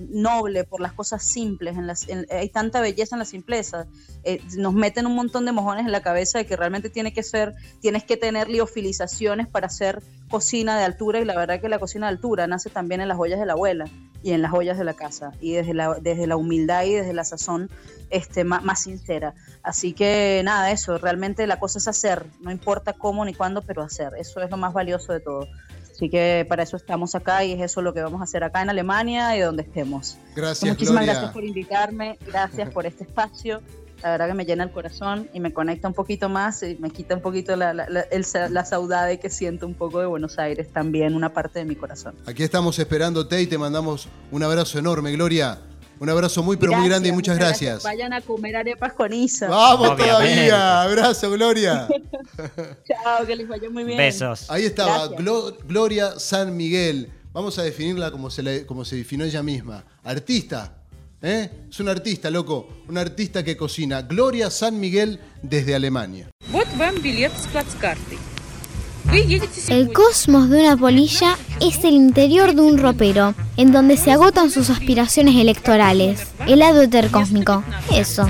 noble, 0.09 0.65
por 0.65 0.81
las 0.81 0.93
cosas 0.93 1.23
simples. 1.23 1.77
En 1.77 1.87
las, 1.87 2.07
hay 2.31 2.49
tanta 2.49 2.81
belleza 2.81 3.17
en 3.17 3.21
la 3.21 3.25
simpleza. 3.25 3.87
Eh, 4.25 4.41
nos 4.57 4.75
meten 4.75 5.07
un 5.07 5.15
montón 5.15 5.45
de 5.45 5.53
mojones 5.53 5.87
en 5.87 5.93
la 5.93 6.03
cabeza 6.03 6.39
de 6.39 6.47
que 6.47 6.57
realmente 6.57 6.91
tiene 6.91 7.13
que 7.13 7.23
ser, 7.23 7.55
tienes 7.81 8.05
que 8.05 8.17
tener 8.17 8.49
liofilizaciones 8.49 9.49
para 9.49 9.67
hacer 9.67 10.03
cocina 10.29 10.79
de 10.79 10.85
altura 10.85 11.21
y 11.21 11.25
la 11.25 11.37
verdad 11.37 11.61
que 11.61 11.69
la 11.69 11.79
cocina 11.79 12.07
de 12.07 12.13
altura 12.13 12.47
nace 12.47 12.71
también 12.71 13.01
en 13.01 13.09
las 13.09 13.19
ollas 13.19 13.41
de 13.41 13.47
la 13.47 13.55
abuela 13.55 13.87
y 14.23 14.33
en 14.33 14.43
las 14.43 14.53
ollas 14.53 14.77
de 14.79 14.85
la 14.85 14.95
casa 14.95 15.33
y 15.41 15.53
desde 15.53 15.75
la, 15.75 15.95
desde 15.95 16.27
la 16.27 16.37
humildad 16.37 16.85
y 16.85 16.93
desde 16.93 17.13
la 17.13 17.25
sazón 17.25 17.71
este, 18.11 18.45
más, 18.45 18.65
más 18.65 18.83
sincera. 18.83 19.35
Así 19.63 19.93
que 19.93 20.43
nada, 20.45 20.71
eso, 20.71 20.99
realmente 20.99 21.47
la 21.47 21.59
cosa 21.59 21.79
es 21.79 21.89
hacer, 21.89 22.27
no 22.41 22.51
importa 22.51 22.93
cómo 22.93 23.25
ni 23.25 23.35
cuándo, 23.35 23.63
pero 23.63 23.83
hacer. 23.83 24.13
Eso 24.19 24.41
es 24.43 24.51
lo 24.51 24.57
más 24.57 24.73
valioso 24.73 25.13
de 25.13 25.21
todo. 25.21 25.47
Así 25.99 26.09
que 26.09 26.47
para 26.49 26.63
eso 26.63 26.77
estamos 26.77 27.17
acá 27.17 27.45
y 27.45 27.55
es 27.55 27.61
eso 27.61 27.83
lo 27.83 27.93
que 27.93 28.01
vamos 28.01 28.21
a 28.21 28.25
hacer 28.25 28.45
acá 28.45 28.63
en 28.63 28.71
Alemania 28.71 29.37
y 29.37 29.41
donde 29.41 29.65
estemos. 29.65 30.17
Gracias. 30.37 30.71
Muchísimas 30.71 31.05
gracias 31.05 31.33
por 31.33 31.43
invitarme, 31.43 32.17
gracias 32.25 32.71
por 32.71 32.87
este 32.87 33.03
espacio. 33.03 33.61
La 34.01 34.13
verdad 34.13 34.29
que 34.29 34.35
me 34.35 34.45
llena 34.45 34.63
el 34.63 34.71
corazón 34.71 35.29
y 35.35 35.41
me 35.41 35.53
conecta 35.53 35.89
un 35.89 35.95
poquito 35.95 36.29
más 36.29 36.63
y 36.63 36.77
me 36.77 36.91
quita 36.91 37.17
un 37.17 37.21
poquito 37.21 37.57
la, 37.57 37.75
la, 37.75 37.89
la, 37.89 38.65
saudade 38.65 39.19
que 39.19 39.29
siento 39.29 39.67
un 39.67 39.75
poco 39.75 39.99
de 39.99 40.07
Buenos 40.07 40.39
Aires 40.39 40.73
también, 40.73 41.17
una 41.17 41.33
parte 41.33 41.59
de 41.59 41.65
mi 41.65 41.75
corazón. 41.75 42.15
Aquí 42.27 42.45
estamos 42.45 42.79
esperándote 42.79 43.43
y 43.43 43.49
te 43.49 43.59
mandamos 43.59 44.09
un 44.31 44.45
abrazo 44.45 44.79
enorme, 44.79 45.11
Gloria. 45.11 45.59
Un 46.01 46.09
abrazo 46.09 46.43
muy, 46.43 46.57
pero 46.57 46.73
muy 46.73 46.89
grande 46.89 47.09
y 47.09 47.13
muchas, 47.13 47.37
gracias. 47.39 47.83
Vayan 47.83 48.13
a 48.13 48.21
comer 48.21 48.57
arepas 48.57 48.93
con 48.93 49.13
Isa. 49.13 49.49
Vamos 49.49 49.97
todavía. 49.97 50.83
Abrazo, 50.83 51.31
Gloria. 51.31 51.89
Chao, 52.87 53.27
que 53.27 53.37
les 53.37 53.49
vaya 53.49 53.69
muy 53.71 53.85
bien. 53.85 53.99
Besos. 53.99 54.51
Ahí 54.51 54.65
estaba, 54.65 55.09
Gloria 55.67 56.19
San 56.19 56.57
Miguel. 56.57 57.11
Vamos 57.33 57.59
a 57.59 57.63
definirla 57.63 58.11
como 58.11 58.31
se, 58.31 58.67
como 58.67 58.85
se 58.85 58.97
definió 58.97 59.27
ella 59.27 59.43
misma. 59.43 59.85
Artista. 60.05 60.75
¿eh? 61.23 61.51
Es 61.71 61.81
un 61.81 61.89
artista, 61.89 62.31
loco. 62.31 62.69
Un 62.89 62.99
artista 62.99 63.45
que 63.45 63.57
cocina. 63.57 64.03
Gloria 64.03 64.51
San 64.51 64.79
Miguel 64.81 65.21
desde 65.43 65.75
Alemania. 65.75 66.31
El 69.69 69.93
cosmos 69.93 70.51
de 70.51 70.61
una 70.61 70.77
polilla 70.77 71.37
es 71.61 71.83
el 71.85 71.95
interior 71.95 72.55
de 72.55 72.61
un 72.61 72.79
ropero, 72.79 73.35
en 73.57 73.73
donde 73.73 73.97
se 73.97 74.13
agotan 74.13 74.51
sus 74.51 74.71
aspiraciones 74.71 75.37
electorales. 75.37 76.27
El 76.47 76.61
lado. 76.61 76.83
Eso. 77.95 78.29